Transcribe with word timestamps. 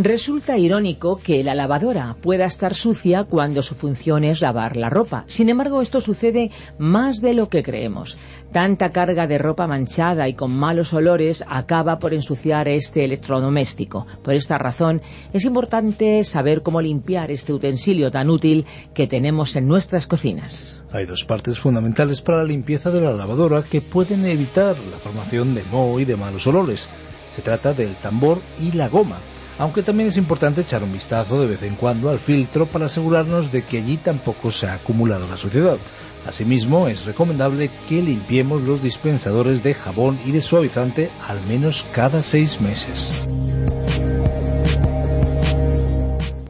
Resulta 0.00 0.56
irónico 0.56 1.16
que 1.16 1.42
la 1.42 1.56
lavadora 1.56 2.14
pueda 2.22 2.44
estar 2.44 2.76
sucia 2.76 3.24
cuando 3.24 3.62
su 3.62 3.74
función 3.74 4.22
es 4.22 4.40
lavar 4.40 4.76
la 4.76 4.90
ropa. 4.90 5.24
Sin 5.26 5.48
embargo, 5.48 5.82
esto 5.82 6.00
sucede 6.00 6.52
más 6.78 7.20
de 7.20 7.34
lo 7.34 7.48
que 7.48 7.64
creemos. 7.64 8.16
Tanta 8.52 8.90
carga 8.90 9.26
de 9.26 9.38
ropa 9.38 9.66
manchada 9.66 10.28
y 10.28 10.34
con 10.34 10.56
malos 10.56 10.92
olores 10.92 11.42
acaba 11.48 11.98
por 11.98 12.14
ensuciar 12.14 12.68
este 12.68 13.04
electrodoméstico. 13.04 14.06
Por 14.22 14.34
esta 14.34 14.56
razón, 14.56 15.02
es 15.32 15.44
importante 15.44 16.22
saber 16.22 16.62
cómo 16.62 16.80
limpiar 16.80 17.32
este 17.32 17.52
utensilio 17.52 18.12
tan 18.12 18.30
útil 18.30 18.66
que 18.94 19.08
tenemos 19.08 19.56
en 19.56 19.66
nuestras 19.66 20.06
cocinas. 20.06 20.80
Hay 20.92 21.06
dos 21.06 21.24
partes 21.24 21.58
fundamentales 21.58 22.22
para 22.22 22.38
la 22.38 22.44
limpieza 22.44 22.92
de 22.92 23.00
la 23.00 23.10
lavadora 23.10 23.64
que 23.64 23.80
pueden 23.80 24.24
evitar 24.26 24.76
la 24.92 24.98
formación 24.98 25.56
de 25.56 25.64
moho 25.64 25.98
y 25.98 26.04
de 26.04 26.14
malos 26.14 26.46
olores. 26.46 26.88
Se 27.32 27.42
trata 27.42 27.72
del 27.72 27.96
tambor 27.96 28.38
y 28.60 28.70
la 28.70 28.88
goma 28.88 29.16
aunque 29.58 29.82
también 29.82 30.08
es 30.08 30.16
importante 30.16 30.60
echar 30.60 30.82
un 30.82 30.92
vistazo 30.92 31.40
de 31.40 31.48
vez 31.48 31.62
en 31.62 31.74
cuando 31.74 32.10
al 32.10 32.18
filtro 32.18 32.66
para 32.66 32.86
asegurarnos 32.86 33.50
de 33.52 33.62
que 33.62 33.78
allí 33.78 33.96
tampoco 33.96 34.50
se 34.50 34.66
ha 34.66 34.74
acumulado 34.74 35.26
la 35.28 35.36
suciedad. 35.36 35.78
Asimismo, 36.26 36.88
es 36.88 37.04
recomendable 37.04 37.70
que 37.88 38.02
limpiemos 38.02 38.62
los 38.62 38.82
dispensadores 38.82 39.62
de 39.62 39.74
jabón 39.74 40.18
y 40.24 40.30
de 40.30 40.40
suavizante 40.40 41.10
al 41.26 41.40
menos 41.46 41.84
cada 41.92 42.22
seis 42.22 42.60
meses. 42.60 43.24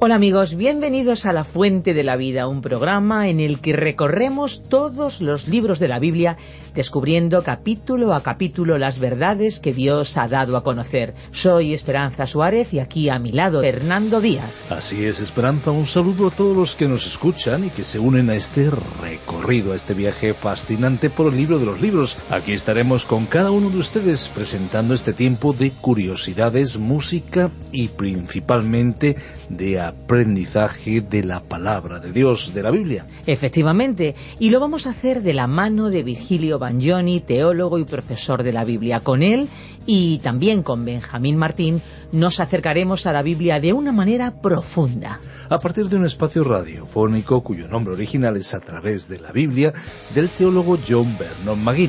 Hola 0.01 0.15
amigos, 0.15 0.55
bienvenidos 0.55 1.27
a 1.27 1.33
La 1.33 1.43
Fuente 1.43 1.93
de 1.93 2.05
la 2.05 2.17
Vida, 2.17 2.47
un 2.47 2.61
programa 2.61 3.29
en 3.29 3.41
el 3.41 3.61
que 3.61 3.73
recorremos 3.73 4.63
todos 4.63 5.21
los 5.21 5.49
libros 5.49 5.81
de 5.81 5.89
la 5.89 5.99
Biblia 5.99 6.37
descubriendo 6.79 7.43
capítulo 7.43 8.15
a 8.15 8.23
capítulo 8.23 8.79
las 8.79 9.01
verdades 9.01 9.59
que 9.59 9.75
Dios 9.75 10.17
ha 10.17 10.29
dado 10.29 10.57
a 10.57 10.63
conocer. 10.63 11.13
Soy 11.33 11.75
Esperanza 11.75 12.25
Suárez 12.25 12.73
y 12.73 12.79
aquí 12.79 13.09
a 13.09 13.19
mi 13.19 13.33
lado 13.33 13.63
Fernando 13.63 14.21
Díaz. 14.21 14.49
Así 14.71 15.05
es, 15.05 15.19
Esperanza, 15.19 15.73
un 15.73 15.87
saludo 15.87 16.29
a 16.29 16.31
todos 16.31 16.57
los 16.57 16.77
que 16.77 16.87
nos 16.87 17.05
escuchan 17.09 17.65
y 17.65 17.71
que 17.71 17.83
se 17.83 17.99
unen 17.99 18.31
a 18.31 18.37
este 18.37 18.71
recorrido, 19.03 19.73
a 19.73 19.75
este 19.75 19.93
viaje 19.93 20.35
fascinante 20.35 21.11
por 21.11 21.33
el 21.33 21.39
libro 21.39 21.59
de 21.59 21.67
los 21.67 21.81
libros. 21.81 22.17
Aquí 22.31 22.53
estaremos 22.53 23.07
con 23.07 23.27
cada 23.27 23.51
uno 23.51 23.71
de 23.71 23.79
ustedes 23.79 24.29
presentando 24.29 24.95
este 24.95 25.13
tiempo 25.13 25.53
de 25.53 25.73
curiosidades, 25.73 26.79
música 26.79 27.51
y 27.73 27.89
principalmente 27.89 29.17
de 29.49 29.81
aprendizaje 29.81 31.01
de 31.01 31.25
la 31.25 31.41
palabra 31.41 31.99
de 31.99 32.13
Dios, 32.13 32.55
de 32.55 32.63
la 32.63 32.71
Biblia. 32.71 33.07
Efectivamente, 33.27 34.15
y 34.39 34.51
lo 34.51 34.61
vamos 34.61 34.87
a 34.87 34.91
hacer 34.91 35.23
de 35.23 35.33
la 35.33 35.49
mano 35.49 35.91
de 35.91 36.05
Virgilio 36.05 36.61
Bagnoni, 36.69 37.21
teólogo 37.21 37.79
y 37.79 37.85
profesor 37.85 38.43
de 38.43 38.53
la 38.53 38.63
Biblia. 38.63 39.01
Con 39.01 39.23
él 39.23 39.49
y 39.87 40.19
también 40.19 40.63
con 40.63 40.85
Benjamín 40.85 41.39
Martín 41.39 41.81
nos 42.13 42.41
acercaremos 42.41 43.07
a 43.07 43.13
la 43.15 43.23
Biblia 43.23 43.59
de 43.59 43.73
una 43.73 43.91
manera 43.91 44.43
profunda. 44.43 45.19
A 45.49 45.59
partir 45.59 45.89
de 45.89 45.97
un 45.97 46.05
espacio 46.05 46.45
radiofónico 46.45 47.43
cuyo 47.43 47.69
nombre 47.69 47.95
original 47.95 48.37
es 48.37 48.53
A 48.53 48.61
través 48.61 49.09
de 49.09 49.19
la 49.19 49.33
Biblia, 49.33 49.73
del 50.15 50.29
teólogo 50.29 50.79
John 50.87 51.17
Vernon 51.19 51.65
Magui 51.65 51.89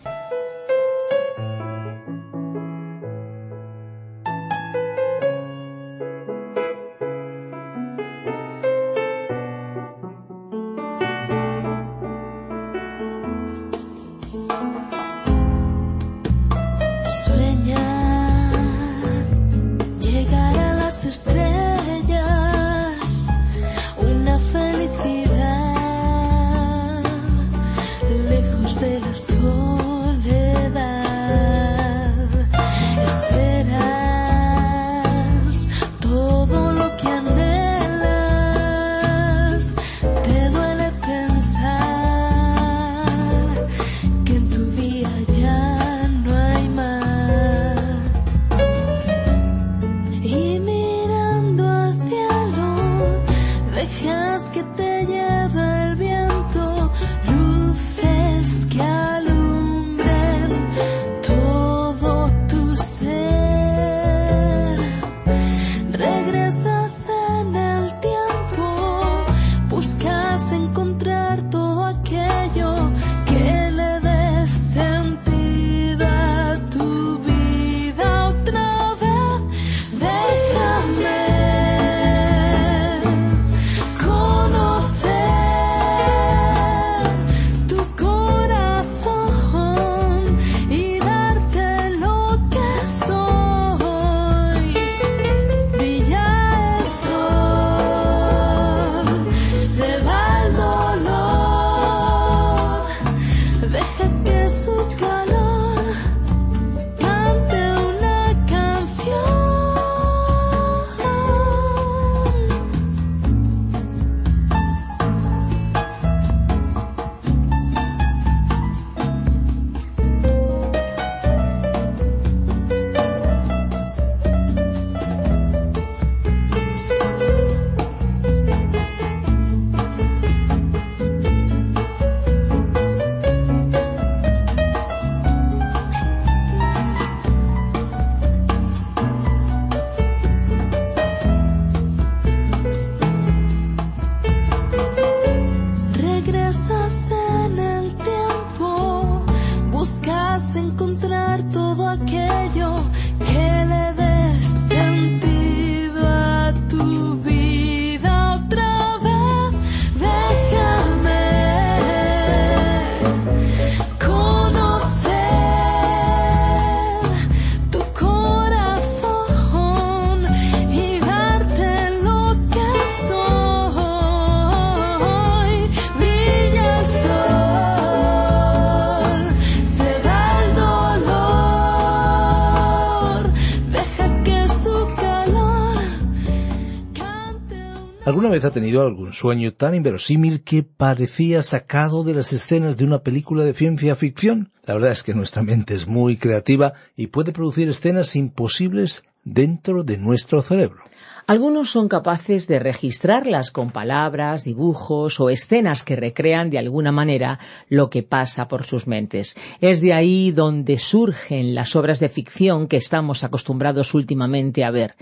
¿Alguna 188.03 188.29
vez 188.29 188.43
ha 188.45 188.51
tenido 188.51 188.81
algún 188.81 189.13
sueño 189.13 189.53
tan 189.53 189.75
inverosímil 189.75 190.41
que 190.43 190.63
parecía 190.63 191.43
sacado 191.43 192.03
de 192.03 192.15
las 192.15 192.33
escenas 192.33 192.75
de 192.75 192.85
una 192.85 193.03
película 193.03 193.43
de 193.43 193.53
ciencia 193.53 193.95
ficción? 193.95 194.51
La 194.63 194.73
verdad 194.73 194.91
es 194.91 195.03
que 195.03 195.13
nuestra 195.13 195.43
mente 195.43 195.75
es 195.75 195.87
muy 195.87 196.17
creativa 196.17 196.73
y 196.95 197.07
puede 197.07 197.31
producir 197.31 197.69
escenas 197.69 198.15
imposibles 198.15 199.03
dentro 199.23 199.83
de 199.83 199.97
nuestro 199.97 200.41
cerebro. 200.41 200.83
Algunos 201.27 201.69
son 201.69 201.87
capaces 201.87 202.47
de 202.47 202.59
registrarlas 202.59 203.51
con 203.51 203.71
palabras, 203.71 204.43
dibujos 204.43 205.19
o 205.19 205.29
escenas 205.29 205.83
que 205.83 205.95
recrean 205.95 206.49
de 206.49 206.57
alguna 206.57 206.91
manera 206.91 207.39
lo 207.69 207.89
que 207.89 208.03
pasa 208.03 208.47
por 208.47 208.63
sus 208.63 208.87
mentes. 208.87 209.35
Es 209.61 209.81
de 209.81 209.93
ahí 209.93 210.31
donde 210.31 210.77
surgen 210.77 211.55
las 211.55 211.75
obras 211.75 211.99
de 211.99 212.09
ficción 212.09 212.67
que 212.67 212.77
estamos 212.77 213.23
acostumbrados 213.23 213.93
últimamente 213.93 214.65
a 214.65 214.71
ver. 214.71 214.95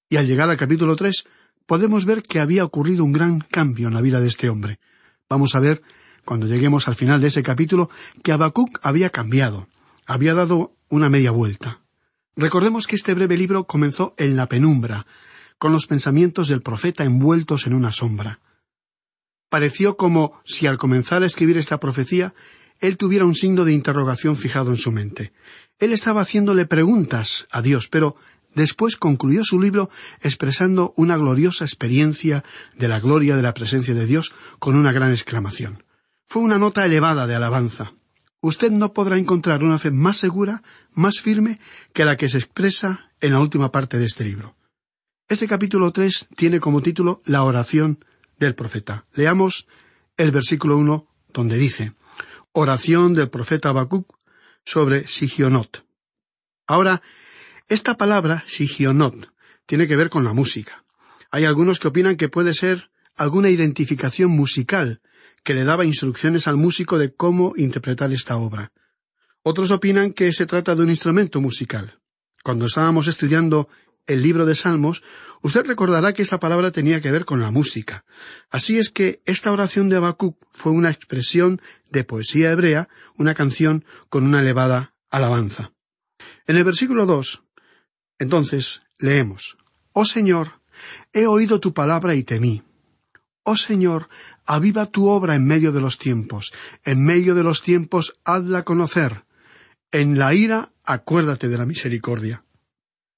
Y 0.08 0.16
al 0.16 0.28
llegar 0.28 0.50
al 0.50 0.56
capítulo 0.56 0.96
3 0.96 1.26
podemos 1.66 2.06
ver 2.06 2.24
que 2.24 2.40
había 2.40 2.64
ocurrido 2.64 3.04
un 3.04 3.12
gran 3.12 3.42
cambio 3.42 3.90
en 3.90 3.96
la 3.96 4.00
vida 4.00 4.22
de 4.22 4.30
este 4.30 4.48
hombre. 4.48 4.80
Vamos 5.28 5.54
a 5.54 5.60
ver, 5.60 5.82
cuando 6.24 6.48
lleguemos 6.48 6.88
al 6.88 6.96
final 6.96 7.20
de 7.20 7.28
ese 7.28 7.44
capítulo, 7.44 7.90
que 8.24 8.32
Habacuc 8.32 8.80
había 8.82 9.10
cambiado, 9.10 9.68
había 10.06 10.34
dado 10.34 10.74
una 10.88 11.10
media 11.10 11.32
vuelta. 11.32 11.82
Recordemos 12.38 12.88
que 12.88 12.96
este 12.96 13.14
breve 13.14 13.36
libro 13.36 13.66
comenzó 13.66 14.16
en 14.18 14.38
la 14.38 14.48
penumbra, 14.48 15.06
con 15.58 15.74
los 15.74 15.86
pensamientos 15.86 16.48
del 16.48 16.62
profeta 16.62 17.04
envueltos 17.04 17.68
en 17.68 17.74
una 17.74 17.92
sombra. 17.92 18.40
Pareció 19.52 19.98
como 19.98 20.40
si 20.46 20.66
al 20.66 20.78
comenzar 20.78 21.24
a 21.24 21.26
escribir 21.26 21.58
esta 21.58 21.78
profecía 21.78 22.34
él 22.80 22.96
tuviera 22.96 23.26
un 23.26 23.36
signo 23.36 23.66
de 23.66 23.74
interrogación 23.74 24.38
fijado 24.38 24.72
en 24.72 24.78
su 24.78 24.94
mente. 24.94 25.34
Él 25.78 25.92
estaba 25.92 26.22
haciéndole 26.22 26.66
preguntas 26.66 27.50
a 27.52 27.62
Dios, 27.62 27.90
pero 27.90 28.16
después 28.56 28.96
concluyó 28.96 29.44
su 29.44 29.60
libro 29.60 29.90
expresando 30.22 30.94
una 30.96 31.18
gloriosa 31.18 31.66
experiencia 31.66 32.46
de 32.78 32.88
la 32.88 33.02
gloria 33.02 33.36
de 33.36 33.42
la 33.42 33.54
presencia 33.54 33.94
de 33.94 34.06
Dios 34.06 34.32
con 34.58 34.78
una 34.78 34.94
gran 34.94 35.12
exclamación. 35.12 35.84
Fue 36.30 36.42
una 36.42 36.58
nota 36.58 36.86
elevada 36.86 37.28
de 37.28 37.36
alabanza. 37.36 37.92
Usted 38.40 38.72
no 38.72 38.94
podrá 38.94 39.18
encontrar 39.18 39.66
una 39.66 39.78
fe 39.78 39.92
más 39.92 40.16
segura, 40.16 40.64
más 40.94 41.20
firme, 41.20 41.60
que 41.92 42.06
la 42.06 42.16
que 42.16 42.30
se 42.30 42.38
expresa 42.38 43.12
en 43.20 43.34
la 43.34 43.42
última 43.42 43.70
parte 43.70 44.00
de 44.00 44.06
este 44.06 44.24
libro. 44.24 44.56
Este 45.28 45.46
capítulo 45.46 45.92
tres 45.92 46.30
tiene 46.38 46.62
como 46.62 46.82
título 46.82 47.22
La 47.26 47.44
oración 47.44 48.00
del 48.46 48.56
profeta. 48.56 49.06
Leamos 49.14 49.68
el 50.18 50.32
versículo 50.32 50.78
uno 50.78 51.08
donde 51.34 51.58
dice 51.58 51.94
Oración 52.52 53.14
del 53.14 53.30
profeta 53.30 53.70
Habacuc 53.70 54.14
sobre 54.66 55.08
Sigionot. 55.08 55.86
Ahora, 56.68 57.02
esta 57.68 57.98
palabra, 57.98 58.44
Sigionot, 58.48 59.32
tiene 59.66 59.88
que 59.88 59.96
ver 59.96 60.10
con 60.10 60.24
la 60.24 60.34
música. 60.34 60.84
Hay 61.30 61.46
algunos 61.46 61.80
que 61.80 61.88
opinan 61.88 62.18
que 62.18 62.30
puede 62.30 62.54
ser 62.54 62.90
alguna 63.16 63.50
identificación 63.50 64.32
musical 64.32 65.02
que 65.44 65.54
le 65.54 65.64
daba 65.64 65.86
instrucciones 65.86 66.48
al 66.48 66.58
músico 66.58 66.98
de 66.98 67.14
cómo 67.14 67.54
interpretar 67.56 68.12
esta 68.12 68.38
obra. 68.38 68.72
Otros 69.44 69.72
opinan 69.72 70.14
que 70.14 70.34
se 70.34 70.46
trata 70.46 70.76
de 70.76 70.84
un 70.84 70.90
instrumento 70.90 71.40
musical. 71.40 72.00
Cuando 72.44 72.66
estábamos 72.66 73.08
estudiando 73.08 73.70
el 74.08 74.22
libro 74.22 74.46
de 74.46 74.56
Salmos, 74.56 75.04
usted 75.42 75.66
recordará 75.66 76.14
que 76.14 76.22
esta 76.22 76.40
palabra 76.40 76.72
tenía 76.72 77.02
que 77.02 77.12
ver 77.12 77.26
con 77.26 77.42
la 77.42 77.52
música. 77.52 78.06
Así 78.50 78.78
es 78.78 78.90
que 78.90 79.22
esta 79.26 79.52
oración 79.52 79.90
de 79.90 79.98
Habacuc 79.98 80.38
fue 80.52 80.72
una 80.72 80.90
expresión 80.90 81.62
de 81.90 82.04
poesía 82.04 82.52
hebrea, 82.52 82.90
una 83.16 83.34
canción 83.34 83.86
con 84.10 84.26
una 84.26 84.42
elevada 84.42 84.94
alabanza. 85.10 85.72
En 86.48 86.58
el 86.58 86.64
versículo 86.64 87.06
dos, 87.06 87.44
entonces, 88.20 88.84
leemos 89.00 89.58
Oh 89.94 90.06
Señor, 90.06 90.62
he 91.12 91.26
oído 91.26 91.60
tu 91.60 91.74
palabra 91.74 92.16
y 92.16 92.24
temí. 92.24 92.64
Oh 93.44 93.56
Señor, 93.56 94.08
aviva 94.46 94.86
tu 94.86 95.08
obra 95.08 95.36
en 95.36 95.46
medio 95.46 95.72
de 95.72 95.82
los 95.82 95.98
tiempos, 95.98 96.54
en 96.86 97.04
medio 97.04 97.34
de 97.36 97.44
los 97.44 97.62
tiempos 97.64 98.14
hazla 98.24 98.64
conocer. 98.64 99.26
En 99.92 100.18
la 100.20 100.34
ira 100.34 100.72
acuérdate 100.86 101.50
de 101.50 101.58
la 101.58 101.66
misericordia 101.66 102.46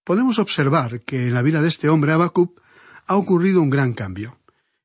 podemos 0.04 0.40
observar 0.40 1.02
que 1.02 1.28
en 1.28 1.34
la 1.34 1.42
vida 1.42 1.62
de 1.62 1.68
este 1.68 1.90
hombre 1.90 2.12
Habacuc 2.12 2.60
ha 3.08 3.16
ocurrido 3.16 3.62
un 3.62 3.70
gran 3.70 3.94
cambio. 3.94 4.40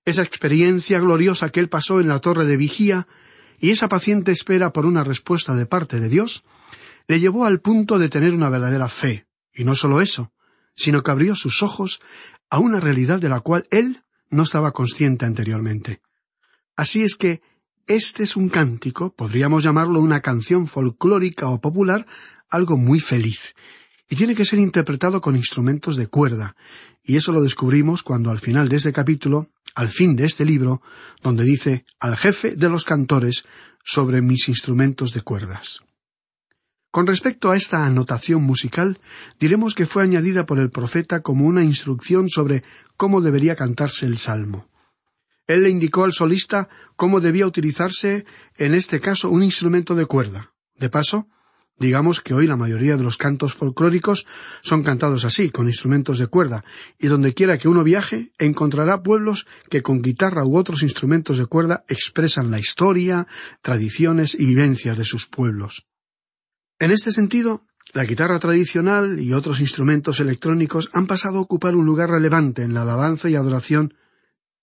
Esa 0.04 0.22
experiencia 0.22 0.98
gloriosa 0.98 1.50
que 1.50 1.60
él 1.60 1.68
pasó 1.68 2.00
en 2.00 2.08
la 2.08 2.20
torre 2.20 2.44
de 2.44 2.56
vigía 2.56 3.06
y 3.58 3.70
esa 3.70 3.88
paciente 3.88 4.32
espera 4.32 4.72
por 4.72 4.86
una 4.86 5.04
respuesta 5.04 5.54
de 5.54 5.66
parte 5.66 6.00
de 6.00 6.08
Dios 6.08 6.44
le 7.08 7.20
llevó 7.20 7.46
al 7.46 7.60
punto 7.60 7.98
de 7.98 8.08
tener 8.08 8.32
una 8.32 8.48
verdadera 8.48 8.88
fe. 8.88 9.26
Y 9.52 9.64
no 9.64 9.74
solo 9.74 10.00
eso, 10.00 10.32
sino 10.76 11.02
que 11.02 11.10
abrió 11.10 11.34
sus 11.34 11.62
ojos 11.62 12.00
a 12.50 12.58
una 12.58 12.80
realidad 12.80 13.20
de 13.20 13.28
la 13.28 13.40
cual 13.40 13.66
él 13.70 14.02
no 14.30 14.44
estaba 14.44 14.72
consciente 14.72 15.26
anteriormente. 15.26 16.00
Así 16.76 17.02
es 17.02 17.16
que 17.16 17.42
este 17.86 18.22
es 18.22 18.36
un 18.36 18.50
cántico, 18.50 19.14
podríamos 19.14 19.64
llamarlo 19.64 20.00
una 20.00 20.20
canción 20.20 20.68
folclórica 20.68 21.48
o 21.48 21.60
popular, 21.60 22.06
algo 22.50 22.76
muy 22.76 23.00
feliz, 23.00 23.54
y 24.08 24.16
tiene 24.16 24.34
que 24.34 24.44
ser 24.44 24.58
interpretado 24.58 25.20
con 25.20 25.36
instrumentos 25.36 25.96
de 25.96 26.06
cuerda, 26.06 26.56
y 27.04 27.16
eso 27.16 27.32
lo 27.32 27.42
descubrimos 27.42 28.02
cuando 28.02 28.30
al 28.30 28.38
final 28.38 28.68
de 28.68 28.76
ese 28.76 28.92
capítulo, 28.92 29.48
al 29.74 29.88
fin 29.88 30.16
de 30.16 30.24
este 30.24 30.44
libro, 30.44 30.82
donde 31.22 31.44
dice 31.44 31.84
al 32.00 32.16
jefe 32.16 32.56
de 32.56 32.68
los 32.68 32.84
cantores 32.84 33.44
sobre 33.84 34.22
mis 34.22 34.48
instrumentos 34.48 35.12
de 35.12 35.22
cuerdas. 35.22 35.80
Con 36.90 37.06
respecto 37.06 37.50
a 37.50 37.56
esta 37.56 37.84
anotación 37.84 38.42
musical, 38.42 38.98
diremos 39.38 39.74
que 39.74 39.86
fue 39.86 40.02
añadida 40.02 40.46
por 40.46 40.58
el 40.58 40.70
profeta 40.70 41.20
como 41.20 41.44
una 41.46 41.62
instrucción 41.62 42.28
sobre 42.28 42.62
cómo 42.96 43.20
debería 43.20 43.56
cantarse 43.56 44.06
el 44.06 44.16
salmo. 44.18 44.68
Él 45.46 45.62
le 45.62 45.70
indicó 45.70 46.04
al 46.04 46.12
solista 46.12 46.68
cómo 46.96 47.20
debía 47.20 47.46
utilizarse, 47.46 48.24
en 48.56 48.74
este 48.74 49.00
caso, 49.00 49.30
un 49.30 49.42
instrumento 49.42 49.94
de 49.94 50.06
cuerda. 50.06 50.52
De 50.76 50.90
paso, 50.90 51.28
Digamos 51.78 52.20
que 52.20 52.34
hoy 52.34 52.48
la 52.48 52.56
mayoría 52.56 52.96
de 52.96 53.04
los 53.04 53.16
cantos 53.16 53.54
folclóricos 53.54 54.26
son 54.62 54.82
cantados 54.82 55.24
así, 55.24 55.50
con 55.50 55.66
instrumentos 55.66 56.18
de 56.18 56.26
cuerda, 56.26 56.64
y 56.98 57.06
donde 57.06 57.34
quiera 57.34 57.56
que 57.56 57.68
uno 57.68 57.84
viaje, 57.84 58.32
encontrará 58.38 59.02
pueblos 59.02 59.46
que 59.70 59.82
con 59.82 60.02
guitarra 60.02 60.44
u 60.44 60.56
otros 60.56 60.82
instrumentos 60.82 61.38
de 61.38 61.46
cuerda 61.46 61.84
expresan 61.88 62.50
la 62.50 62.58
historia, 62.58 63.28
tradiciones 63.62 64.34
y 64.34 64.44
vivencias 64.44 64.96
de 64.96 65.04
sus 65.04 65.26
pueblos. 65.26 65.86
En 66.80 66.90
este 66.90 67.12
sentido, 67.12 67.64
la 67.94 68.04
guitarra 68.04 68.38
tradicional 68.40 69.20
y 69.20 69.32
otros 69.32 69.60
instrumentos 69.60 70.20
electrónicos 70.20 70.90
han 70.92 71.06
pasado 71.06 71.38
a 71.38 71.42
ocupar 71.42 71.76
un 71.76 71.86
lugar 71.86 72.10
relevante 72.10 72.62
en 72.62 72.74
la 72.74 72.82
alabanza 72.82 73.30
y 73.30 73.36
adoración 73.36 73.94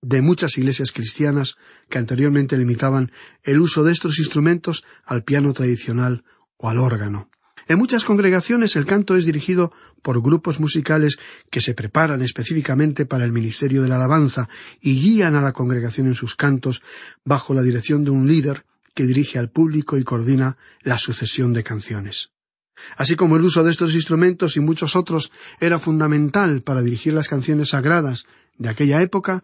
de 0.02 0.22
muchas 0.22 0.58
iglesias 0.58 0.92
cristianas 0.92 1.56
que 1.90 1.98
anteriormente 1.98 2.58
limitaban 2.58 3.12
el 3.42 3.60
uso 3.60 3.84
de 3.84 3.92
estos 3.92 4.20
instrumentos 4.20 4.84
al 5.04 5.24
piano 5.24 5.54
tradicional 5.54 6.24
o 6.58 6.70
al 6.70 6.78
órgano. 6.78 7.30
En 7.68 7.80
muchas 7.80 8.04
congregaciones 8.04 8.76
el 8.76 8.86
canto 8.86 9.16
es 9.16 9.26
dirigido 9.26 9.72
por 10.04 10.22
grupos 10.22 10.60
musicales 10.60 11.18
que 11.50 11.62
se 11.62 11.74
preparan 11.74 12.22
específicamente 12.22 13.06
para 13.06 13.26
el 13.26 13.32
ministerio 13.32 13.82
de 13.82 13.90
la 13.90 13.96
alabanza 13.96 14.48
y 14.82 15.00
guían 15.00 15.36
a 15.36 15.42
la 15.42 15.54
congregación 15.54 16.08
en 16.08 16.16
sus 16.16 16.36
cantos 16.36 16.84
bajo 17.24 17.54
la 17.56 17.64
dirección 17.64 18.04
de 18.04 18.12
un 18.12 18.28
líder 18.28 18.66
que 18.94 19.06
dirige 19.06 19.40
al 19.40 19.50
público 19.50 19.98
y 19.98 20.04
coordina 20.04 20.58
la 20.82 21.00
sucesión 21.00 21.54
de 21.54 21.64
canciones. 21.64 22.30
Así 22.98 23.16
como 23.16 23.38
el 23.38 23.44
uso 23.44 23.64
de 23.64 23.72
estos 23.72 23.96
instrumentos 23.96 24.58
y 24.58 24.60
muchos 24.60 24.96
otros 24.96 25.32
era 25.60 25.80
fundamental 25.80 26.62
para 26.62 26.82
dirigir 26.82 27.14
las 27.14 27.28
canciones 27.28 27.70
sagradas 27.70 28.26
de 28.58 28.70
aquella 28.70 29.02
época, 29.02 29.44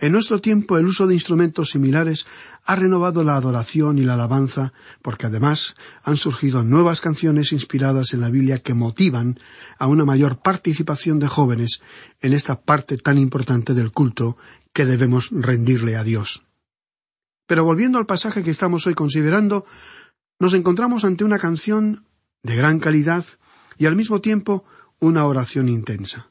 en 0.00 0.12
nuestro 0.12 0.40
tiempo 0.40 0.78
el 0.78 0.86
uso 0.86 1.06
de 1.06 1.14
instrumentos 1.14 1.70
similares 1.70 2.26
ha 2.64 2.74
renovado 2.74 3.22
la 3.22 3.36
adoración 3.36 3.98
y 3.98 4.02
la 4.02 4.14
alabanza, 4.14 4.72
porque 5.02 5.26
además 5.26 5.76
han 6.02 6.16
surgido 6.16 6.62
nuevas 6.62 7.02
canciones 7.02 7.52
inspiradas 7.52 8.14
en 8.14 8.20
la 8.20 8.30
Biblia 8.30 8.58
que 8.58 8.72
motivan 8.72 9.38
a 9.78 9.86
una 9.86 10.06
mayor 10.06 10.38
participación 10.38 11.18
de 11.18 11.28
jóvenes 11.28 11.82
en 12.20 12.32
esta 12.32 12.62
parte 12.62 12.96
tan 12.96 13.18
importante 13.18 13.74
del 13.74 13.92
culto 13.92 14.38
que 14.72 14.86
debemos 14.86 15.28
rendirle 15.32 15.96
a 15.96 16.04
Dios. 16.04 16.44
Pero 17.46 17.64
volviendo 17.64 17.98
al 17.98 18.06
pasaje 18.06 18.42
que 18.42 18.50
estamos 18.50 18.86
hoy 18.86 18.94
considerando, 18.94 19.66
nos 20.38 20.54
encontramos 20.54 21.04
ante 21.04 21.24
una 21.24 21.38
canción 21.38 22.06
de 22.42 22.56
gran 22.56 22.78
calidad 22.78 23.24
y 23.76 23.86
al 23.86 23.96
mismo 23.96 24.20
tiempo 24.20 24.64
una 24.98 25.26
oración 25.26 25.68
intensa. 25.68 26.29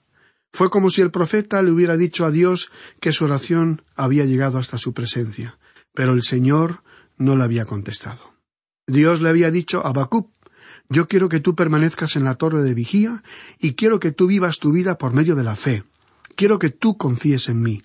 Fue 0.51 0.69
como 0.69 0.89
si 0.89 1.01
el 1.01 1.11
profeta 1.11 1.61
le 1.61 1.71
hubiera 1.71 1.97
dicho 1.97 2.25
a 2.25 2.31
Dios 2.31 2.71
que 2.99 3.11
su 3.11 3.25
oración 3.25 3.83
había 3.95 4.25
llegado 4.25 4.57
hasta 4.57 4.77
su 4.77 4.93
presencia, 4.93 5.57
pero 5.93 6.13
el 6.13 6.23
Señor 6.23 6.81
no 7.17 7.35
le 7.35 7.43
había 7.43 7.65
contestado. 7.65 8.33
Dios 8.87 9.21
le 9.21 9.29
había 9.29 9.51
dicho 9.51 9.85
a 9.85 9.89
Habacuc 9.89 10.31
yo 10.89 11.07
quiero 11.07 11.29
que 11.29 11.39
tú 11.39 11.55
permanezcas 11.55 12.15
en 12.15 12.23
la 12.23 12.33
torre 12.33 12.63
de 12.63 12.73
vigía 12.73 13.23
y 13.59 13.73
quiero 13.73 13.99
que 13.99 14.11
tú 14.11 14.25
vivas 14.25 14.57
tu 14.57 14.71
vida 14.71 14.97
por 14.97 15.13
medio 15.13 15.35
de 15.35 15.43
la 15.43 15.55
fe. 15.55 15.83
Quiero 16.35 16.57
que 16.57 16.71
tú 16.71 16.97
confíes 16.97 17.47
en 17.47 17.61
mí. 17.61 17.83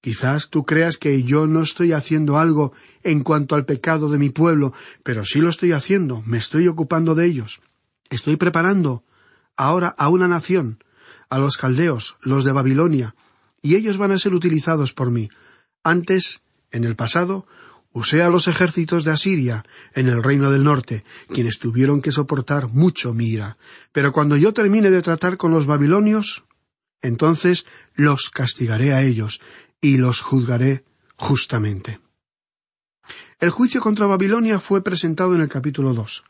Quizás 0.00 0.48
tú 0.48 0.64
creas 0.64 0.96
que 0.96 1.22
yo 1.24 1.46
no 1.46 1.60
estoy 1.60 1.92
haciendo 1.92 2.38
algo 2.38 2.72
en 3.02 3.22
cuanto 3.22 3.54
al 3.54 3.66
pecado 3.66 4.08
de 4.10 4.16
mi 4.16 4.30
pueblo, 4.30 4.72
pero 5.02 5.24
sí 5.24 5.40
lo 5.40 5.50
estoy 5.50 5.72
haciendo, 5.72 6.22
me 6.24 6.38
estoy 6.38 6.68
ocupando 6.68 7.14
de 7.14 7.26
ellos. 7.26 7.60
Estoy 8.08 8.36
preparando 8.36 9.04
ahora 9.56 9.88
a 9.88 10.08
una 10.08 10.28
nación, 10.28 10.82
a 11.30 11.38
los 11.38 11.56
caldeos, 11.56 12.16
los 12.22 12.44
de 12.44 12.52
Babilonia, 12.52 13.14
y 13.62 13.76
ellos 13.76 13.96
van 13.96 14.12
a 14.12 14.18
ser 14.18 14.34
utilizados 14.34 14.92
por 14.92 15.10
mí. 15.10 15.28
Antes, 15.82 16.40
en 16.70 16.84
el 16.84 16.96
pasado, 16.96 17.46
usé 17.92 18.22
a 18.22 18.30
los 18.30 18.48
ejércitos 18.48 19.04
de 19.04 19.12
Asiria 19.12 19.64
en 19.94 20.08
el 20.08 20.22
reino 20.22 20.50
del 20.50 20.64
norte, 20.64 21.04
quienes 21.28 21.58
tuvieron 21.58 22.02
que 22.02 22.12
soportar 22.12 22.68
mucho 22.68 23.14
mi 23.14 23.26
ira. 23.26 23.58
Pero 23.92 24.12
cuando 24.12 24.36
yo 24.36 24.52
termine 24.52 24.90
de 24.90 25.02
tratar 25.02 25.36
con 25.36 25.52
los 25.52 25.66
babilonios, 25.66 26.44
entonces 27.02 27.66
los 27.94 28.30
castigaré 28.30 28.92
a 28.92 29.02
ellos 29.02 29.40
y 29.80 29.98
los 29.98 30.20
juzgaré 30.20 30.84
justamente. 31.16 32.00
El 33.40 33.50
juicio 33.50 33.80
contra 33.80 34.06
Babilonia 34.06 34.58
fue 34.58 34.82
presentado 34.82 35.34
en 35.34 35.40
el 35.40 35.48
capítulo 35.48 35.94
dos. 35.94 36.24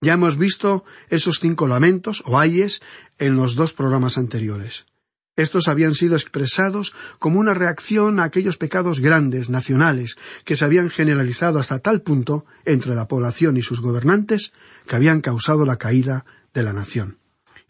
Ya 0.00 0.14
hemos 0.14 0.38
visto 0.38 0.84
esos 1.08 1.40
cinco 1.40 1.66
lamentos 1.66 2.22
o 2.24 2.38
ayes 2.38 2.80
en 3.18 3.36
los 3.36 3.56
dos 3.56 3.72
programas 3.72 4.16
anteriores. 4.16 4.86
Estos 5.34 5.68
habían 5.68 5.94
sido 5.94 6.14
expresados 6.14 6.94
como 7.18 7.38
una 7.38 7.54
reacción 7.54 8.18
a 8.18 8.24
aquellos 8.24 8.58
pecados 8.58 9.00
grandes, 9.00 9.50
nacionales, 9.50 10.16
que 10.44 10.56
se 10.56 10.64
habían 10.64 10.90
generalizado 10.90 11.60
hasta 11.60 11.78
tal 11.78 12.02
punto 12.02 12.44
entre 12.64 12.94
la 12.94 13.06
población 13.06 13.56
y 13.56 13.62
sus 13.62 13.80
gobernantes 13.80 14.52
que 14.86 14.96
habían 14.96 15.20
causado 15.20 15.64
la 15.64 15.76
caída 15.76 16.24
de 16.54 16.64
la 16.64 16.72
nación. 16.72 17.18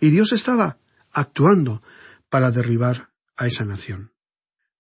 Y 0.01 0.11
Dios 0.11 0.33
estaba 0.33 0.79
actuando 1.13 1.83
para 2.31 2.51
derribar 2.51 3.11
a 3.37 3.47
esa 3.47 3.65
nación. 3.65 4.13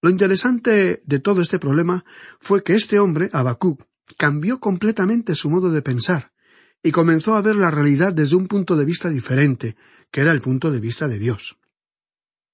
Lo 0.00 0.10
interesante 0.10 1.00
de 1.04 1.18
todo 1.18 1.42
este 1.42 1.58
problema 1.58 2.04
fue 2.40 2.62
que 2.62 2.74
este 2.74 2.98
hombre, 2.98 3.28
Habacuc, 3.32 3.84
cambió 4.16 4.60
completamente 4.60 5.34
su 5.34 5.50
modo 5.50 5.70
de 5.70 5.82
pensar 5.82 6.32
y 6.82 6.92
comenzó 6.92 7.34
a 7.34 7.42
ver 7.42 7.56
la 7.56 7.70
realidad 7.70 8.12
desde 8.12 8.36
un 8.36 8.46
punto 8.46 8.76
de 8.76 8.84
vista 8.84 9.08
diferente, 9.08 9.76
que 10.10 10.20
era 10.20 10.32
el 10.32 10.40
punto 10.40 10.70
de 10.70 10.80
vista 10.80 11.08
de 11.08 11.18
Dios. 11.18 11.58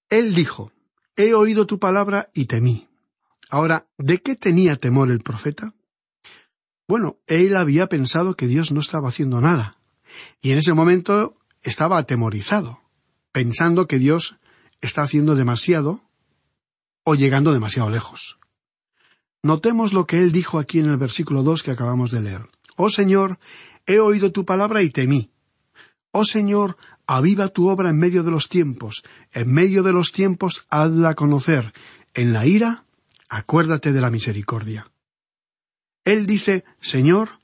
Él 0.08 0.34
dijo, 0.34 0.72
He 1.16 1.34
oído 1.34 1.66
tu 1.66 1.78
palabra 1.78 2.30
y 2.34 2.46
temí. 2.46 2.88
Ahora, 3.48 3.86
¿de 3.98 4.18
qué 4.18 4.34
tenía 4.34 4.76
temor 4.76 5.10
el 5.10 5.20
profeta? 5.20 5.74
Bueno, 6.88 7.18
él 7.26 7.56
había 7.56 7.86
pensado 7.86 8.34
que 8.34 8.48
Dios 8.48 8.72
no 8.72 8.80
estaba 8.80 9.08
haciendo 9.08 9.40
nada, 9.40 9.78
y 10.42 10.50
en 10.50 10.58
ese 10.58 10.74
momento 10.74 11.36
estaba 11.62 11.98
atemorizado, 11.98 12.80
pensando 13.32 13.86
que 13.86 13.98
Dios 13.98 14.36
está 14.80 15.02
haciendo 15.02 15.34
demasiado 15.34 16.02
o 17.04 17.14
llegando 17.14 17.52
demasiado 17.52 17.90
lejos. 17.90 18.38
Notemos 19.42 19.92
lo 19.92 20.06
que 20.06 20.18
él 20.18 20.32
dijo 20.32 20.58
aquí 20.58 20.80
en 20.80 20.86
el 20.86 20.96
versículo 20.96 21.42
dos 21.42 21.62
que 21.62 21.70
acabamos 21.70 22.10
de 22.10 22.22
leer. 22.22 22.48
Oh 22.76 22.90
Señor, 22.90 23.38
he 23.86 24.00
oído 24.00 24.32
tu 24.32 24.44
palabra 24.44 24.82
y 24.82 24.90
temí. 24.90 25.30
Oh 26.10 26.24
Señor, 26.24 26.76
aviva 27.06 27.48
tu 27.48 27.68
obra 27.68 27.90
en 27.90 27.98
medio 27.98 28.22
de 28.22 28.30
los 28.30 28.48
tiempos, 28.48 29.02
en 29.32 29.52
medio 29.52 29.82
de 29.82 29.92
los 29.92 30.12
tiempos 30.12 30.66
hazla 30.70 31.14
conocer. 31.14 31.72
En 32.14 32.32
la 32.32 32.46
ira, 32.46 32.84
acuérdate 33.28 33.92
de 33.92 34.00
la 34.00 34.10
misericordia. 34.10 34.90
Él 36.04 36.26
dice, 36.26 36.64
Señor, 36.80 37.40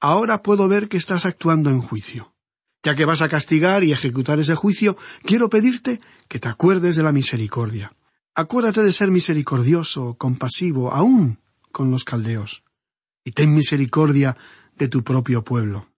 ahora 0.00 0.42
puedo 0.42 0.68
ver 0.68 0.88
que 0.88 0.96
estás 0.96 1.24
actuando 1.24 1.70
en 1.70 1.80
juicio. 1.80 2.34
Ya 2.82 2.94
que 2.94 3.04
vas 3.04 3.22
a 3.22 3.28
castigar 3.28 3.84
y 3.84 3.92
ejecutar 3.92 4.38
ese 4.38 4.54
juicio, 4.54 4.96
quiero 5.22 5.48
pedirte 5.48 6.00
que 6.28 6.40
te 6.40 6.48
acuerdes 6.48 6.96
de 6.96 7.02
la 7.02 7.12
misericordia. 7.12 7.94
Acuérdate 8.34 8.82
de 8.82 8.92
ser 8.92 9.10
misericordioso, 9.10 10.14
compasivo, 10.14 10.92
aún 10.92 11.38
con 11.72 11.90
los 11.90 12.04
caldeos, 12.04 12.64
y 13.24 13.32
ten 13.32 13.54
misericordia 13.54 14.36
de 14.80 14.88
tu 14.88 15.04
propio 15.04 15.44
pueblo. 15.44 15.92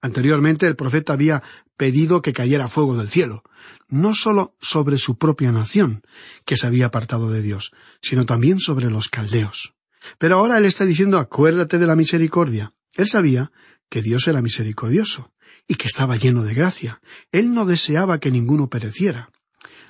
Anteriormente 0.00 0.66
el 0.66 0.74
profeta 0.74 1.12
había 1.12 1.42
pedido 1.76 2.22
que 2.22 2.32
cayera 2.32 2.66
fuego 2.66 2.96
del 2.96 3.08
cielo, 3.08 3.44
no 3.88 4.14
sólo 4.14 4.56
sobre 4.60 4.96
su 4.96 5.16
propia 5.18 5.52
nación, 5.52 6.02
que 6.44 6.56
se 6.56 6.66
había 6.66 6.86
apartado 6.86 7.30
de 7.30 7.42
Dios, 7.42 7.72
sino 8.00 8.26
también 8.26 8.58
sobre 8.58 8.90
los 8.90 9.08
caldeos. 9.08 9.74
Pero 10.18 10.38
ahora 10.38 10.58
él 10.58 10.64
está 10.64 10.84
diciendo 10.84 11.18
acuérdate 11.18 11.78
de 11.78 11.86
la 11.86 11.94
misericordia. 11.94 12.72
Él 12.94 13.06
sabía 13.06 13.52
que 13.88 14.02
Dios 14.02 14.26
era 14.26 14.42
misericordioso 14.42 15.32
y 15.68 15.76
que 15.76 15.86
estaba 15.86 16.16
lleno 16.16 16.42
de 16.42 16.54
gracia. 16.54 17.00
Él 17.30 17.52
no 17.52 17.66
deseaba 17.66 18.18
que 18.18 18.32
ninguno 18.32 18.68
pereciera. 18.68 19.30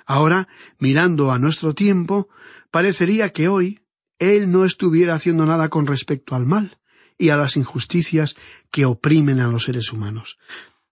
Ahora, 0.04 0.48
mirando 0.78 1.30
a 1.30 1.38
nuestro 1.38 1.74
tiempo, 1.74 2.28
parecería 2.72 3.30
que 3.30 3.46
hoy 3.48 3.80
Él 4.18 4.50
no 4.50 4.64
estuviera 4.64 5.14
haciendo 5.14 5.46
nada 5.46 5.68
con 5.68 5.86
respecto 5.86 6.34
al 6.34 6.44
mal 6.44 6.81
y 7.18 7.30
a 7.30 7.36
las 7.36 7.56
injusticias 7.56 8.36
que 8.70 8.84
oprimen 8.84 9.40
a 9.40 9.48
los 9.48 9.64
seres 9.64 9.92
humanos. 9.92 10.38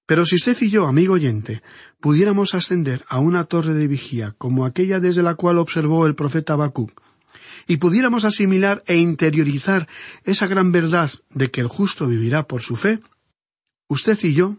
Pero 0.07 0.25
si 0.25 0.35
usted 0.35 0.57
y 0.61 0.71
yo, 0.71 0.89
amigo 0.89 1.15
oyente, 1.15 1.63
pudiéramos 2.01 2.55
ascender 2.55 3.05
a 3.09 3.21
una 3.21 3.45
torre 3.45 3.75
de 3.75 3.87
vigía 3.87 4.35
como 4.39 4.65
aquella 4.65 4.99
desde 4.99 5.23
la 5.23 5.37
cual 5.37 5.59
observó 5.59 6.07
el 6.07 6.17
profeta 6.17 6.55
Habacuc, 6.55 7.01
y 7.69 7.77
pudiéramos 7.77 8.25
asimilar 8.25 8.83
e 8.87 8.97
interiorizar 8.97 9.87
esa 10.25 10.49
gran 10.49 10.73
verdad 10.73 11.11
de 11.31 11.53
que 11.53 11.61
el 11.61 11.69
justo 11.69 12.09
vivirá 12.09 12.49
por 12.49 12.63
su 12.63 12.75
fe, 12.75 12.99
usted 13.87 14.19
y 14.25 14.35
yo 14.35 14.57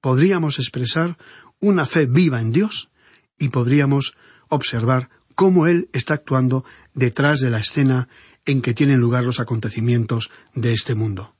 podríamos 0.00 0.60
expresar 0.60 1.18
una 1.60 1.86
fe 1.86 2.06
viva 2.06 2.40
en 2.40 2.52
Dios 2.52 2.90
y 3.38 3.48
podríamos 3.48 4.16
observar 4.48 5.10
cómo 5.34 5.66
Él 5.66 5.88
está 5.92 6.14
actuando 6.14 6.64
detrás 6.94 7.40
de 7.40 7.50
la 7.50 7.58
escena 7.58 8.08
en 8.46 8.62
que 8.62 8.74
tienen 8.74 9.00
lugar 9.00 9.24
los 9.24 9.40
acontecimientos 9.40 10.30
de 10.54 10.72
este 10.72 10.94
mundo. 10.94 11.34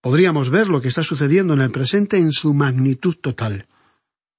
Podríamos 0.00 0.50
ver 0.50 0.68
lo 0.68 0.80
que 0.80 0.88
está 0.88 1.02
sucediendo 1.02 1.54
en 1.54 1.60
el 1.60 1.70
presente 1.70 2.18
en 2.18 2.32
su 2.32 2.54
magnitud 2.54 3.16
total. 3.16 3.66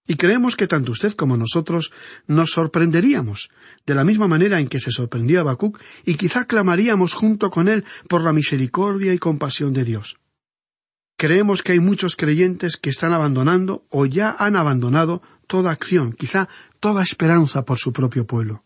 Y 0.05 0.15
creemos 0.15 0.57
que 0.57 0.67
tanto 0.67 0.91
usted 0.91 1.13
como 1.13 1.37
nosotros 1.37 1.91
nos 2.27 2.51
sorprenderíamos, 2.51 3.49
de 3.85 3.95
la 3.95 4.03
misma 4.03 4.27
manera 4.27 4.59
en 4.59 4.67
que 4.67 4.79
se 4.79 4.91
sorprendió 4.91 5.39
Habacuc, 5.39 5.79
y 6.05 6.15
quizá 6.15 6.45
clamaríamos 6.45 7.13
junto 7.13 7.49
con 7.49 7.69
él 7.69 7.85
por 8.09 8.23
la 8.23 8.33
misericordia 8.33 9.13
y 9.13 9.17
compasión 9.17 9.71
de 9.71 9.85
Dios. 9.85 10.17
Creemos 11.15 11.61
que 11.61 11.71
hay 11.71 11.79
muchos 11.79 12.17
creyentes 12.17 12.75
que 12.75 12.89
están 12.89 13.13
abandonando 13.13 13.85
o 13.89 14.05
ya 14.05 14.35
han 14.37 14.57
abandonado 14.57 15.21
toda 15.47 15.71
acción, 15.71 16.11
quizá 16.11 16.49
toda 16.81 17.03
esperanza 17.03 17.63
por 17.63 17.77
su 17.77 17.93
propio 17.93 18.27
pueblo. 18.27 18.65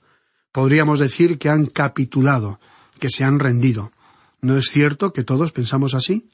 Podríamos 0.51 0.99
decir 0.99 1.37
que 1.37 1.49
han 1.49 1.67
capitulado, 1.67 2.59
que 2.97 3.09
se 3.09 3.23
han 3.23 3.39
rendido. 3.39 3.91
¿No 4.41 4.57
es 4.57 4.65
cierto 4.69 5.13
que 5.13 5.23
todos 5.23 5.51
pensamos 5.51 5.93
así? 5.93 6.29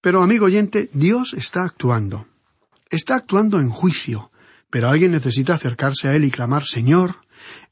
Pero, 0.00 0.22
amigo 0.22 0.46
oyente, 0.46 0.90
Dios 0.92 1.34
está 1.34 1.64
actuando. 1.64 2.26
Está 2.90 3.16
actuando 3.16 3.58
en 3.58 3.70
juicio, 3.70 4.30
pero 4.70 4.88
alguien 4.88 5.12
necesita 5.12 5.54
acercarse 5.54 6.08
a 6.08 6.14
Él 6.14 6.24
y 6.24 6.30
clamar 6.30 6.64
Señor, 6.64 7.16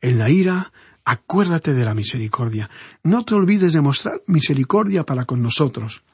en 0.01 0.19
la 0.19 0.31
ira, 0.31 0.73
acuérdate 1.05 1.75
de 1.75 1.85
la 1.85 1.95
misericordia. 1.95 2.71
No 3.03 3.25
te 3.25 3.35
olvides 3.35 3.73
de 3.73 3.81
mostrar 3.81 4.23
misericordia 4.27 5.05
para 5.05 5.25
con 5.25 5.43
nosotros. 5.43 6.05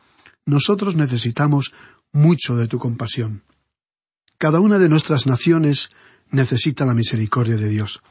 Nosotros 0.44 0.96
necesitamos 0.96 1.72
mucho 2.12 2.56
de 2.56 2.68
tu 2.68 2.78
compasión. 2.78 3.42
Cada 4.38 4.60
una 4.60 4.78
de 4.78 4.88
nuestras 4.88 5.26
naciones 5.26 5.90
necesita 6.30 6.84
la 6.84 6.94
misericordia 6.94 7.56
de 7.56 7.68
Dios. 7.68 8.02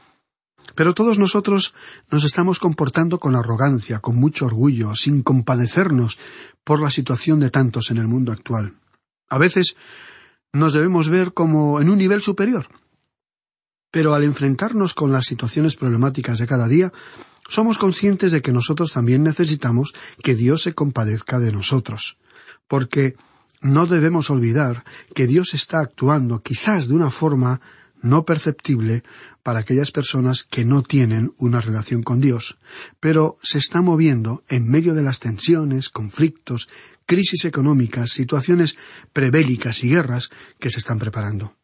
Pero 0.74 0.94
todos 0.94 1.18
nosotros 1.18 1.74
nos 2.10 2.24
estamos 2.24 2.58
comportando 2.58 3.18
con 3.18 3.36
arrogancia, 3.36 4.00
con 4.00 4.16
mucho 4.16 4.46
orgullo, 4.46 4.94
sin 4.94 5.22
compadecernos 5.22 6.18
por 6.64 6.82
la 6.82 6.90
situación 6.90 7.40
de 7.40 7.50
tantos 7.50 7.90
en 7.90 7.98
el 7.98 8.08
mundo 8.08 8.32
actual. 8.32 8.74
A 9.28 9.38
veces 9.38 9.76
nos 10.52 10.72
debemos 10.72 11.08
ver 11.08 11.32
como 11.32 11.80
en 11.80 11.90
un 11.90 11.98
nivel 11.98 12.22
superior. 12.22 12.66
Pero 13.90 14.14
al 14.14 14.24
enfrentarnos 14.24 14.94
con 14.94 15.12
las 15.12 15.26
situaciones 15.26 15.76
problemáticas 15.76 16.38
de 16.38 16.46
cada 16.46 16.68
día, 16.68 16.92
somos 17.48 17.78
conscientes 17.78 18.30
de 18.30 18.42
que 18.42 18.52
nosotros 18.52 18.92
también 18.92 19.24
necesitamos 19.24 19.92
que 20.22 20.36
Dios 20.36 20.62
se 20.62 20.74
compadezca 20.74 21.40
de 21.40 21.50
nosotros, 21.50 22.18
porque 22.68 23.16
no 23.60 23.86
debemos 23.86 24.30
olvidar 24.30 24.84
que 25.14 25.26
Dios 25.26 25.54
está 25.54 25.80
actuando 25.80 26.42
quizás 26.42 26.86
de 26.86 26.94
una 26.94 27.10
forma 27.10 27.60
no 28.02 28.24
perceptible 28.24 29.02
para 29.42 29.60
aquellas 29.60 29.90
personas 29.90 30.44
que 30.44 30.64
no 30.64 30.82
tienen 30.82 31.32
una 31.38 31.60
relación 31.60 32.02
con 32.02 32.20
Dios, 32.20 32.58
pero 32.98 33.36
se 33.42 33.58
está 33.58 33.82
moviendo 33.82 34.44
en 34.48 34.68
medio 34.68 34.94
de 34.94 35.02
las 35.02 35.18
tensiones, 35.20 35.88
conflictos, 35.88 36.68
crisis 37.06 37.44
económicas, 37.44 38.10
situaciones 38.10 38.76
prebélicas 39.12 39.82
y 39.84 39.90
guerras 39.90 40.30
que 40.58 40.70
se 40.70 40.78
están 40.78 40.98
preparando. 40.98 41.54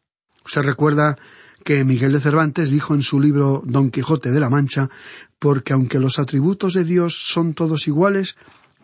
Usted 0.45 0.61
recuerda 0.61 1.17
que 1.63 1.83
Miguel 1.83 2.13
de 2.13 2.19
Cervantes 2.19 2.71
dijo 2.71 2.95
en 2.95 3.01
su 3.01 3.19
libro 3.19 3.61
Don 3.65 3.91
Quijote 3.91 4.31
de 4.31 4.39
la 4.39 4.49
Mancha, 4.49 4.89
porque 5.39 5.73
aunque 5.73 5.99
los 5.99 6.19
atributos 6.19 6.73
de 6.73 6.83
Dios 6.83 7.25
son 7.27 7.53
todos 7.53 7.87
iguales, 7.87 8.37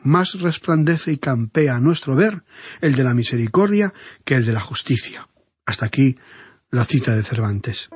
más 0.03 0.39
resplandece 0.39 1.13
y 1.13 1.17
campea 1.17 1.75
a 1.75 1.79
nuestro 1.79 2.15
ver 2.15 2.43
el 2.81 2.95
de 2.95 3.03
la 3.03 3.13
misericordia 3.13 3.93
que 4.25 4.35
el 4.35 4.45
de 4.45 4.53
la 4.53 4.59
justicia. 4.59 5.27
Hasta 5.65 5.85
aquí 5.85 6.17
la 6.73 6.85
cita 6.85 7.15
de 7.15 7.21
Cervantes. 7.21 7.87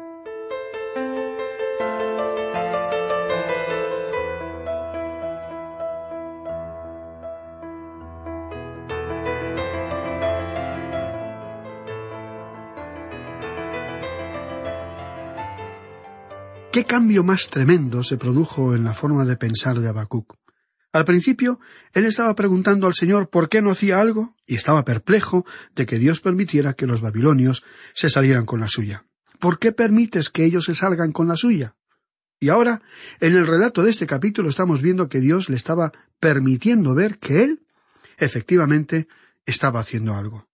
¿Qué 16.72 16.86
cambio 16.86 17.24
más 17.24 17.50
tremendo 17.50 18.04
se 18.04 18.18
produjo 18.18 18.76
en 18.76 18.84
la 18.84 18.94
forma 18.94 19.26
de 19.26 19.38
pensar 19.38 19.80
de 19.80 19.90
Habacuc? 19.90 20.36
Al 20.98 21.06
principio, 21.06 21.60
él 21.94 22.06
estaba 22.06 22.34
preguntando 22.34 22.88
al 22.88 22.96
Señor 22.96 23.30
por 23.30 23.50
qué 23.50 23.62
no 23.62 23.70
hacía 23.70 24.02
algo 24.02 24.36
y 24.48 24.56
estaba 24.56 24.84
perplejo 24.84 25.46
de 25.76 25.86
que 25.86 26.00
Dios 26.00 26.22
permitiera 26.22 26.74
que 26.74 26.88
los 26.88 27.02
babilonios 27.02 27.64
se 27.94 28.10
salieran 28.10 28.48
con 28.48 28.62
la 28.62 28.68
suya. 28.68 29.06
¿Por 29.38 29.60
qué 29.60 29.72
permites 29.72 30.32
que 30.32 30.44
ellos 30.44 30.66
se 30.66 30.74
salgan 30.74 31.12
con 31.12 31.28
la 31.28 31.36
suya? 31.36 31.76
Y 32.40 32.50
ahora, 32.50 32.82
en 33.20 33.36
el 33.36 33.46
relato 33.46 33.84
de 33.84 33.92
este 33.92 34.08
capítulo 34.08 34.50
estamos 34.50 34.82
viendo 34.82 35.08
que 35.08 35.20
Dios 35.20 35.50
le 35.50 35.56
estaba 35.56 35.92
permitiendo 36.20 36.96
ver 36.96 37.20
que 37.20 37.44
él, 37.44 37.62
efectivamente, 38.18 39.08
estaba 39.46 39.82
haciendo 39.82 40.16
algo. 40.16 40.48